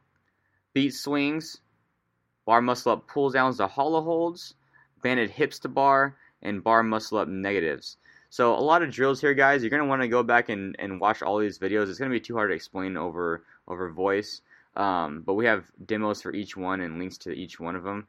beat 0.74 0.94
swings, 0.94 1.58
bar 2.48 2.62
muscle 2.62 2.94
up 2.94 3.08
pull 3.08 3.30
downs 3.30 3.58
to 3.58 3.68
hollow 3.68 4.02
holds, 4.02 4.56
banded 5.04 5.30
hips 5.30 5.60
to 5.60 5.68
bar, 5.68 6.16
and 6.42 6.64
bar 6.64 6.82
muscle 6.82 7.18
up 7.18 7.28
negatives. 7.28 7.98
So 8.30 8.56
a 8.56 8.60
lot 8.60 8.82
of 8.82 8.90
drills 8.90 9.22
here, 9.22 9.34
guys. 9.34 9.62
You're 9.62 9.70
gonna 9.70 9.86
want 9.86 10.02
to 10.02 10.08
go 10.08 10.24
back 10.24 10.50
and, 10.50 10.76
and 10.80 11.00
watch 11.00 11.22
all 11.22 11.38
these 11.38 11.60
videos. 11.60 11.90
It's 11.90 12.00
gonna 12.00 12.10
be 12.10 12.22
too 12.22 12.36
hard 12.36 12.50
to 12.50 12.56
explain 12.56 12.96
over 12.96 13.44
over 13.68 13.92
voice, 13.92 14.42
um, 14.78 15.24
but 15.26 15.34
we 15.34 15.46
have 15.46 15.70
demos 15.86 16.22
for 16.22 16.34
each 16.34 16.56
one 16.56 16.80
and 16.80 16.98
links 16.98 17.18
to 17.20 17.32
each 17.32 17.60
one 17.60 17.76
of 17.76 17.84
them. 17.84 18.08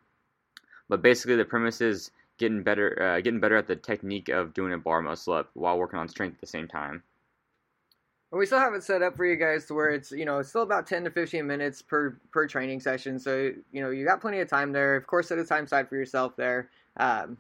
But 0.88 1.02
basically, 1.02 1.36
the 1.36 1.44
premise 1.44 1.80
is 1.80 2.12
getting 2.38 2.62
better, 2.62 3.02
uh, 3.02 3.20
getting 3.20 3.40
better 3.40 3.56
at 3.56 3.66
the 3.66 3.76
technique 3.76 4.28
of 4.28 4.54
doing 4.54 4.72
a 4.72 4.78
bar 4.78 5.02
muscle 5.02 5.34
up 5.34 5.50
while 5.54 5.76
working 5.76 5.98
on 5.98 6.08
strength 6.08 6.34
at 6.34 6.40
the 6.40 6.46
same 6.46 6.68
time. 6.68 7.02
And 8.30 8.38
we 8.38 8.44
still 8.44 8.58
have 8.58 8.74
it 8.74 8.82
set 8.82 9.02
up 9.02 9.16
for 9.16 9.24
you 9.24 9.36
guys 9.36 9.64
to 9.66 9.74
where 9.74 9.90
it's 9.90 10.10
you 10.10 10.24
know 10.24 10.38
it's 10.38 10.50
still 10.50 10.62
about 10.62 10.86
10 10.86 11.04
to 11.04 11.10
15 11.10 11.46
minutes 11.46 11.80
per 11.82 12.16
per 12.30 12.46
training 12.46 12.80
session. 12.80 13.18
So 13.18 13.52
you 13.72 13.80
know 13.80 13.90
you 13.90 14.04
got 14.04 14.20
plenty 14.20 14.40
of 14.40 14.48
time 14.48 14.72
there. 14.72 14.96
Of 14.96 15.06
course 15.06 15.28
set 15.28 15.38
a 15.38 15.44
time 15.44 15.64
aside 15.64 15.88
for 15.88 15.96
yourself 15.96 16.36
there. 16.36 16.68
Um, 16.98 17.38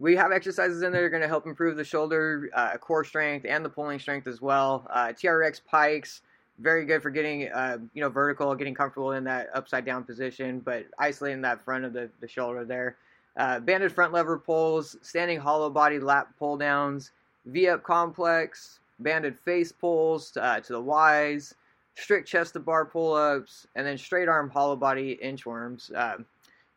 we 0.00 0.16
have 0.16 0.32
exercises 0.32 0.82
in 0.82 0.90
there 0.90 1.02
that 1.02 1.06
are 1.06 1.10
going 1.10 1.22
to 1.22 1.28
help 1.28 1.46
improve 1.46 1.76
the 1.76 1.84
shoulder 1.84 2.50
uh, 2.52 2.76
core 2.78 3.04
strength 3.04 3.46
and 3.48 3.64
the 3.64 3.68
pulling 3.68 4.00
strength 4.00 4.26
as 4.26 4.42
well. 4.42 4.86
Uh, 4.90 5.06
trx 5.08 5.60
pikes 5.64 6.22
very 6.58 6.84
good 6.84 7.02
for 7.02 7.10
getting 7.10 7.48
uh, 7.48 7.78
you 7.94 8.00
know 8.00 8.08
vertical, 8.08 8.54
getting 8.54 8.74
comfortable 8.74 9.12
in 9.12 9.24
that 9.24 9.48
upside 9.54 9.84
down 9.84 10.04
position, 10.04 10.60
but 10.60 10.86
isolating 10.98 11.42
that 11.42 11.64
front 11.64 11.84
of 11.84 11.92
the, 11.92 12.08
the 12.20 12.28
shoulder 12.28 12.64
there. 12.64 12.96
Uh, 13.36 13.58
banded 13.58 13.92
front 13.92 14.12
lever 14.12 14.38
pulls, 14.38 14.96
standing 15.02 15.38
hollow 15.38 15.68
body 15.68 15.98
lat 15.98 16.28
pull 16.38 16.56
downs, 16.56 17.10
V 17.46 17.68
up 17.68 17.82
complex, 17.82 18.78
banded 18.98 19.38
face 19.38 19.72
pulls 19.72 20.36
uh, 20.36 20.60
to 20.60 20.72
the 20.72 20.82
Ys, 20.82 21.54
strict 21.94 22.28
chest 22.28 22.54
to 22.54 22.60
bar 22.60 22.84
pull 22.84 23.14
ups, 23.14 23.66
and 23.74 23.86
then 23.86 23.98
straight 23.98 24.28
arm 24.28 24.50
hollow 24.50 24.76
body 24.76 25.18
inchworms. 25.22 25.94
Um, 25.96 26.26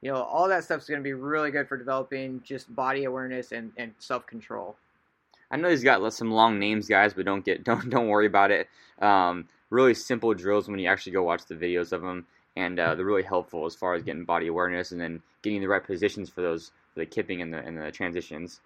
you 0.01 0.11
know, 0.11 0.21
all 0.21 0.47
that 0.47 0.63
stuff 0.63 0.81
is 0.81 0.87
going 0.87 0.99
to 0.99 1.03
be 1.03 1.13
really 1.13 1.51
good 1.51 1.67
for 1.67 1.77
developing 1.77 2.41
just 2.43 2.73
body 2.73 3.05
awareness 3.05 3.51
and, 3.51 3.71
and 3.77 3.93
self 3.99 4.25
control. 4.27 4.75
I 5.49 5.57
know 5.57 5.69
he's 5.69 5.83
got 5.83 6.13
some 6.13 6.31
long 6.31 6.59
names, 6.59 6.87
guys, 6.87 7.13
but 7.13 7.25
don't 7.25 7.45
get 7.45 7.63
don't 7.65 7.89
don't 7.89 8.07
worry 8.07 8.27
about 8.27 8.51
it. 8.51 8.67
Um, 8.99 9.47
really 9.69 9.93
simple 9.93 10.33
drills 10.33 10.67
when 10.67 10.79
you 10.79 10.89
actually 10.89 11.13
go 11.13 11.23
watch 11.23 11.45
the 11.45 11.55
videos 11.55 11.91
of 11.91 12.01
them, 12.01 12.25
and 12.55 12.79
uh, 12.79 12.95
they're 12.95 13.05
really 13.05 13.23
helpful 13.23 13.65
as 13.65 13.75
far 13.75 13.93
as 13.93 14.03
getting 14.03 14.25
body 14.25 14.47
awareness 14.47 14.91
and 14.91 15.01
then 15.01 15.21
getting 15.41 15.61
the 15.61 15.67
right 15.67 15.83
positions 15.83 16.29
for 16.29 16.41
those 16.41 16.71
for 16.93 16.99
the 16.99 17.05
kipping 17.05 17.41
and 17.41 17.53
the 17.53 17.59
and 17.59 17.77
the 17.77 17.91
transitions. 17.91 18.61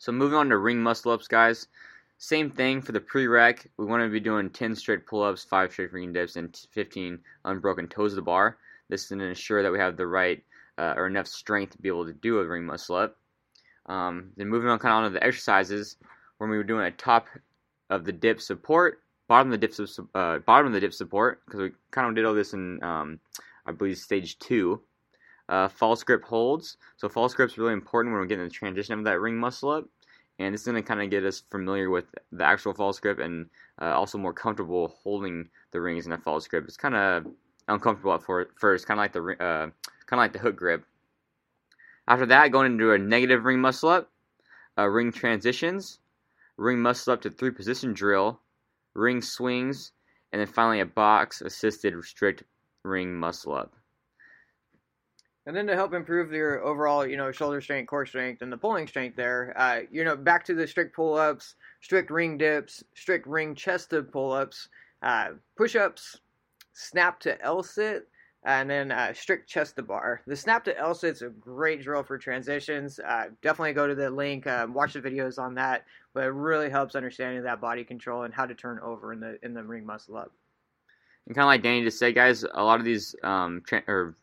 So 0.00 0.12
moving 0.12 0.38
on 0.38 0.48
to 0.48 0.56
ring 0.56 0.82
muscle 0.82 1.12
ups, 1.12 1.28
guys. 1.28 1.68
Same 2.16 2.50
thing 2.50 2.80
for 2.80 2.92
the 2.92 3.00
prereq. 3.00 3.66
We 3.76 3.84
want 3.84 4.02
to 4.02 4.08
be 4.08 4.18
doing 4.18 4.48
10 4.48 4.74
straight 4.74 5.06
pull-ups, 5.06 5.44
5 5.44 5.72
straight 5.72 5.92
ring 5.92 6.10
dips, 6.14 6.36
and 6.36 6.56
15 6.72 7.18
unbroken 7.44 7.86
toes 7.86 8.12
to 8.12 8.16
the 8.16 8.22
bar. 8.22 8.56
This 8.88 9.02
is 9.02 9.08
to 9.08 9.20
ensure 9.20 9.62
that 9.62 9.70
we 9.70 9.78
have 9.78 9.98
the 9.98 10.06
right 10.06 10.42
uh, 10.78 10.94
or 10.96 11.06
enough 11.06 11.26
strength 11.26 11.72
to 11.72 11.82
be 11.82 11.88
able 11.88 12.06
to 12.06 12.14
do 12.14 12.38
a 12.38 12.46
ring 12.46 12.64
muscle 12.64 12.96
up. 12.96 13.18
Um, 13.86 14.30
then 14.38 14.48
moving 14.48 14.70
on 14.70 14.78
kind 14.78 14.92
of 14.92 15.04
onto 15.04 15.18
the 15.18 15.26
exercises, 15.26 15.96
when 16.38 16.48
we 16.48 16.56
were 16.56 16.64
doing 16.64 16.86
a 16.86 16.90
top 16.92 17.26
of 17.90 18.06
the 18.06 18.12
dip 18.12 18.40
support, 18.40 19.02
bottom 19.28 19.52
of 19.52 19.60
the 19.60 19.66
dip 19.66 19.74
uh, 20.14 20.38
bottom 20.38 20.68
of 20.68 20.72
the 20.72 20.80
dip 20.80 20.94
support 20.94 21.42
because 21.44 21.60
we 21.60 21.70
kind 21.90 22.08
of 22.08 22.14
did 22.14 22.24
all 22.24 22.32
this 22.32 22.54
in 22.54 22.82
um, 22.82 23.20
I 23.66 23.72
believe 23.72 23.98
stage 23.98 24.38
two. 24.38 24.80
Uh, 25.50 25.68
false 25.68 26.04
grip 26.04 26.22
holds. 26.22 26.76
So 26.96 27.08
false 27.08 27.34
grip 27.34 27.50
is 27.50 27.58
really 27.58 27.72
important 27.72 28.12
when 28.12 28.20
we're 28.20 28.26
getting 28.26 28.44
the 28.44 28.50
transition 28.50 28.96
of 28.96 29.04
that 29.04 29.20
ring 29.20 29.36
muscle 29.36 29.70
up, 29.70 29.84
and 30.38 30.54
it's 30.54 30.64
going 30.64 30.76
to 30.76 30.82
kind 30.82 31.02
of 31.02 31.10
get 31.10 31.24
us 31.24 31.42
familiar 31.50 31.90
with 31.90 32.04
the 32.30 32.44
actual 32.44 32.72
false 32.72 33.00
grip 33.00 33.18
and 33.18 33.46
uh, 33.82 33.86
also 33.86 34.16
more 34.16 34.32
comfortable 34.32 34.96
holding 35.02 35.48
the 35.72 35.80
rings 35.80 36.06
in 36.06 36.12
a 36.12 36.18
false 36.18 36.46
grip. 36.46 36.66
It's 36.66 36.76
kind 36.76 36.94
of 36.94 37.26
uncomfortable 37.66 38.14
at 38.14 38.22
first, 38.22 38.86
kind 38.86 39.00
of 39.00 39.02
like 39.02 39.12
the 39.12 39.20
uh, 39.44 39.66
kind 40.06 40.12
of 40.12 40.18
like 40.18 40.32
the 40.32 40.38
hook 40.38 40.54
grip. 40.54 40.84
After 42.06 42.26
that, 42.26 42.52
going 42.52 42.72
into 42.72 42.92
a 42.92 42.98
negative 42.98 43.44
ring 43.44 43.60
muscle 43.60 43.88
up, 43.88 44.10
uh, 44.78 44.86
ring 44.86 45.10
transitions, 45.10 45.98
ring 46.58 46.78
muscle 46.78 47.12
up 47.12 47.22
to 47.22 47.30
three 47.30 47.50
position 47.50 47.92
drill, 47.92 48.40
ring 48.94 49.20
swings, 49.20 49.90
and 50.32 50.38
then 50.38 50.46
finally 50.46 50.78
a 50.78 50.86
box 50.86 51.40
assisted 51.40 51.94
strict 52.04 52.44
ring 52.84 53.16
muscle 53.16 53.54
up. 53.54 53.74
And 55.46 55.56
then 55.56 55.66
to 55.66 55.74
help 55.74 55.94
improve 55.94 56.32
your 56.32 56.62
overall, 56.62 57.06
you 57.06 57.16
know, 57.16 57.32
shoulder 57.32 57.60
strength, 57.60 57.88
core 57.88 58.06
strength, 58.06 58.42
and 58.42 58.52
the 58.52 58.58
pulling 58.58 58.86
strength 58.86 59.16
there, 59.16 59.54
uh, 59.56 59.80
you 59.90 60.04
know, 60.04 60.14
back 60.14 60.44
to 60.44 60.54
the 60.54 60.66
strict 60.66 60.94
pull-ups, 60.94 61.54
strict 61.80 62.10
ring 62.10 62.36
dips, 62.36 62.84
strict 62.94 63.26
ring 63.26 63.54
chested 63.54 64.12
pull-ups, 64.12 64.68
uh, 65.02 65.30
push-ups, 65.56 66.20
snap 66.72 67.18
to 67.20 67.40
L-sit, 67.42 68.06
and 68.44 68.70
then 68.70 68.90
uh, 68.90 69.12
strict 69.12 69.48
chest 69.48 69.76
to 69.76 69.82
bar. 69.82 70.22
The 70.26 70.36
snap 70.36 70.64
to 70.64 70.78
L 70.78 70.94
sit's 70.94 71.22
a 71.22 71.28
great 71.28 71.82
drill 71.82 72.02
for 72.02 72.16
transitions. 72.16 72.98
Uh, 72.98 73.26
definitely 73.42 73.74
go 73.74 73.86
to 73.86 73.94
the 73.94 74.08
link, 74.08 74.46
uh, 74.46 74.66
watch 74.70 74.94
the 74.94 75.00
videos 75.00 75.38
on 75.38 75.54
that. 75.54 75.84
But 76.14 76.24
it 76.24 76.32
really 76.32 76.70
helps 76.70 76.94
understanding 76.94 77.42
that 77.42 77.60
body 77.60 77.84
control 77.84 78.22
and 78.22 78.32
how 78.32 78.46
to 78.46 78.54
turn 78.54 78.80
over 78.80 79.12
in 79.12 79.20
the 79.20 79.38
in 79.42 79.52
the 79.52 79.62
ring 79.62 79.84
muscle 79.84 80.16
up. 80.16 80.32
And 81.26 81.34
kind 81.34 81.44
of 81.44 81.48
like 81.48 81.62
Danny 81.62 81.84
just 81.84 81.98
said, 81.98 82.14
guys, 82.14 82.42
a 82.42 82.64
lot 82.64 82.80
of 82.80 82.84
these 82.86 83.14
um, 83.22 83.62
tra- 83.66 83.84
or 83.86 84.16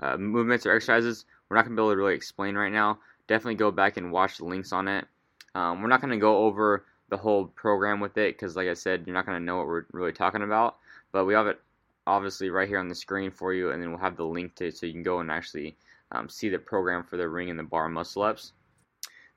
uh, 0.00 0.16
movements 0.16 0.66
or 0.66 0.74
exercises 0.74 1.24
we're 1.50 1.56
not 1.56 1.64
gonna 1.64 1.76
be 1.76 1.82
able 1.82 1.90
to 1.90 1.96
really 1.96 2.14
explain 2.14 2.54
right 2.54 2.72
now. 2.72 3.00
Definitely 3.26 3.56
go 3.56 3.70
back 3.70 3.96
and 3.96 4.12
watch 4.12 4.38
the 4.38 4.44
links 4.44 4.72
on 4.72 4.88
it. 4.88 5.06
Um, 5.54 5.82
we're 5.82 5.88
not 5.88 6.00
gonna 6.00 6.16
go 6.16 6.44
over 6.44 6.86
the 7.08 7.16
whole 7.16 7.46
program 7.46 7.98
with 7.98 8.16
it 8.16 8.34
because, 8.36 8.54
like 8.54 8.68
I 8.68 8.74
said, 8.74 9.02
you're 9.04 9.14
not 9.14 9.26
gonna 9.26 9.40
know 9.40 9.56
what 9.56 9.66
we're 9.66 9.84
really 9.92 10.12
talking 10.12 10.42
about. 10.42 10.76
But 11.12 11.24
we 11.24 11.34
have 11.34 11.48
it 11.48 11.60
obviously 12.06 12.50
right 12.50 12.68
here 12.68 12.78
on 12.78 12.88
the 12.88 12.94
screen 12.94 13.32
for 13.32 13.52
you, 13.52 13.72
and 13.72 13.82
then 13.82 13.90
we'll 13.90 14.00
have 14.00 14.16
the 14.16 14.24
link 14.24 14.54
to 14.56 14.66
it 14.66 14.76
so 14.76 14.86
you 14.86 14.92
can 14.92 15.02
go 15.02 15.18
and 15.18 15.30
actually 15.30 15.76
um, 16.12 16.28
see 16.28 16.48
the 16.48 16.58
program 16.58 17.02
for 17.02 17.16
the 17.16 17.28
ring 17.28 17.50
and 17.50 17.58
the 17.58 17.64
bar 17.64 17.88
muscle 17.88 18.22
ups. 18.22 18.52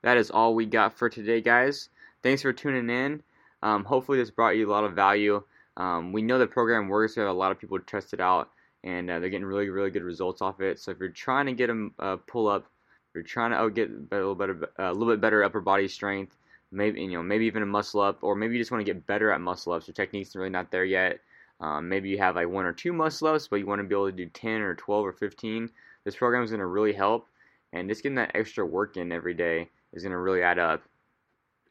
That 0.02 0.16
is 0.16 0.30
all 0.30 0.54
we 0.54 0.66
got 0.66 0.96
for 0.96 1.08
today, 1.08 1.40
guys. 1.40 1.88
Thanks 2.22 2.42
for 2.42 2.52
tuning 2.52 2.90
in. 2.90 3.22
Um, 3.62 3.84
hopefully, 3.84 4.18
this 4.18 4.30
brought 4.30 4.56
you 4.56 4.68
a 4.68 4.70
lot 4.70 4.84
of 4.84 4.92
value. 4.92 5.42
Um, 5.76 6.12
we 6.12 6.22
know 6.22 6.38
the 6.38 6.46
program 6.46 6.88
works. 6.88 7.16
We 7.16 7.22
have 7.22 7.30
a 7.30 7.34
lot 7.34 7.50
of 7.50 7.58
people 7.58 7.80
test 7.80 8.14
it 8.14 8.20
out, 8.20 8.50
and 8.84 9.10
uh, 9.10 9.18
they're 9.18 9.30
getting 9.30 9.46
really, 9.46 9.70
really 9.70 9.90
good 9.90 10.04
results 10.04 10.42
off 10.42 10.60
it. 10.60 10.78
So 10.78 10.90
if 10.90 10.98
you're 11.00 11.08
trying 11.08 11.46
to 11.46 11.52
get 11.52 11.66
them 11.66 11.94
uh, 11.98 12.16
pull 12.28 12.46
up, 12.46 12.66
you're 13.14 13.24
trying 13.24 13.50
to 13.50 13.70
get 13.70 13.90
a 13.90 14.14
little 14.14 14.34
better, 14.34 14.68
uh, 14.78 14.90
a 14.90 14.92
little 14.92 15.12
bit 15.12 15.20
better 15.20 15.42
upper 15.42 15.60
body 15.60 15.88
strength, 15.88 16.36
maybe 16.70 17.00
you 17.00 17.12
know 17.12 17.22
maybe 17.22 17.46
even 17.46 17.62
a 17.62 17.66
muscle 17.66 18.00
up, 18.00 18.18
or 18.22 18.34
maybe 18.34 18.54
you 18.54 18.60
just 18.60 18.70
want 18.70 18.84
to 18.84 18.92
get 18.92 19.06
better 19.06 19.32
at 19.32 19.40
muscle 19.40 19.72
ups. 19.72 19.88
Your 19.88 19.94
technique's 19.94 20.36
really 20.36 20.50
not 20.50 20.70
there 20.70 20.84
yet. 20.84 21.20
Um, 21.60 21.88
maybe 21.88 22.08
you 22.08 22.18
have 22.18 22.36
like 22.36 22.48
one 22.48 22.66
or 22.66 22.72
two 22.72 22.92
muscle 22.92 23.28
ups, 23.28 23.48
but 23.48 23.56
you 23.56 23.66
want 23.66 23.78
to 23.80 23.84
be 23.84 23.94
able 23.94 24.10
to 24.10 24.12
do 24.12 24.26
10 24.26 24.60
or 24.60 24.74
12 24.74 25.06
or 25.06 25.12
15. 25.12 25.70
This 26.04 26.16
program 26.16 26.42
is 26.42 26.50
going 26.50 26.60
to 26.60 26.66
really 26.66 26.92
help, 26.92 27.28
and 27.72 27.88
just 27.88 28.02
getting 28.02 28.16
that 28.16 28.32
extra 28.34 28.66
work 28.66 28.96
in 28.96 29.12
every 29.12 29.34
day 29.34 29.70
is 29.92 30.02
going 30.02 30.12
to 30.12 30.18
really 30.18 30.42
add 30.42 30.58
up. 30.58 30.82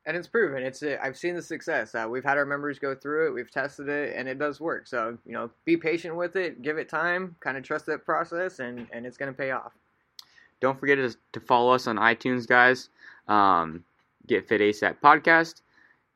And 0.06 0.18
it's 0.18 0.28
proven. 0.28 0.64
It's 0.64 0.84
uh, 0.84 0.98
I've 1.02 1.18
seen 1.18 1.34
the 1.36 1.42
success. 1.42 1.96
Uh, 1.96 2.08
we've 2.10 2.24
had 2.24 2.38
our 2.38 2.46
members 2.46 2.78
go 2.78 2.94
through 2.94 3.28
it. 3.28 3.34
We've 3.34 3.50
tested 3.50 3.88
it, 3.88 4.16
and 4.18 4.28
it 4.28 4.38
does 4.38 4.60
work. 4.60 4.86
So 4.88 5.18
you 5.26 5.32
know, 5.32 5.50
be 5.64 5.78
patient 5.78 6.16
with 6.16 6.36
it. 6.36 6.62
Give 6.62 6.78
it 6.78 6.90
time. 6.90 7.36
Kind 7.40 7.58
of 7.58 7.64
trust 7.64 7.86
that 7.86 8.06
process, 8.06 8.60
and 8.60 8.88
and 8.92 9.06
it's 9.06 9.18
going 9.18 9.32
to 9.32 9.38
pay 9.38 9.52
off. 9.52 9.72
Don't 10.60 10.80
forget 10.80 10.98
to, 10.98 11.16
to 11.34 11.40
follow 11.40 11.74
us 11.74 11.88
on 11.88 11.98
iTunes, 11.98 12.48
guys. 12.48 12.90
Um, 13.28 13.84
Get 14.28 14.48
Fit 14.48 14.62
ASAP 14.62 14.98
podcast. 15.04 15.62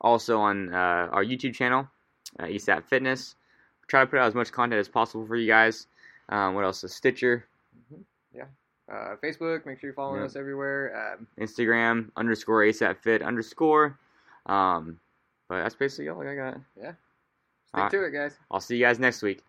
Also 0.01 0.39
on 0.39 0.73
uh, 0.73 1.09
our 1.11 1.23
YouTube 1.23 1.53
channel, 1.53 1.87
uh, 2.39 2.43
ASAP 2.43 2.85
Fitness 2.85 3.35
try 3.87 4.01
to 4.01 4.07
put 4.07 4.19
out 4.19 4.27
as 4.27 4.35
much 4.35 4.51
content 4.51 4.79
as 4.79 4.87
possible 4.87 5.25
for 5.25 5.35
you 5.35 5.47
guys. 5.47 5.87
Um, 6.29 6.53
what 6.55 6.63
else? 6.63 6.83
A 6.83 6.89
Stitcher. 6.89 7.45
Uh, 8.91 9.15
Facebook. 9.21 9.65
Make 9.65 9.79
sure 9.79 9.89
you're 9.89 9.93
following 9.93 10.21
us 10.21 10.35
everywhere. 10.35 11.15
Um, 11.19 11.27
Instagram 11.39 12.09
underscore 12.15 12.61
ASAP 12.61 12.97
Fit 12.97 13.21
underscore. 13.21 13.97
Um, 14.45 14.99
but 15.49 15.63
that's 15.63 15.75
basically 15.75 16.09
all 16.09 16.21
I 16.21 16.35
got. 16.35 16.57
Yeah. 16.79 16.93
Stick 17.67 17.89
to 17.91 18.05
it, 18.05 18.11
guys. 18.11 18.37
I'll 18.49 18.61
see 18.61 18.77
you 18.77 18.85
guys 18.85 18.97
next 18.97 19.21
week. 19.21 19.43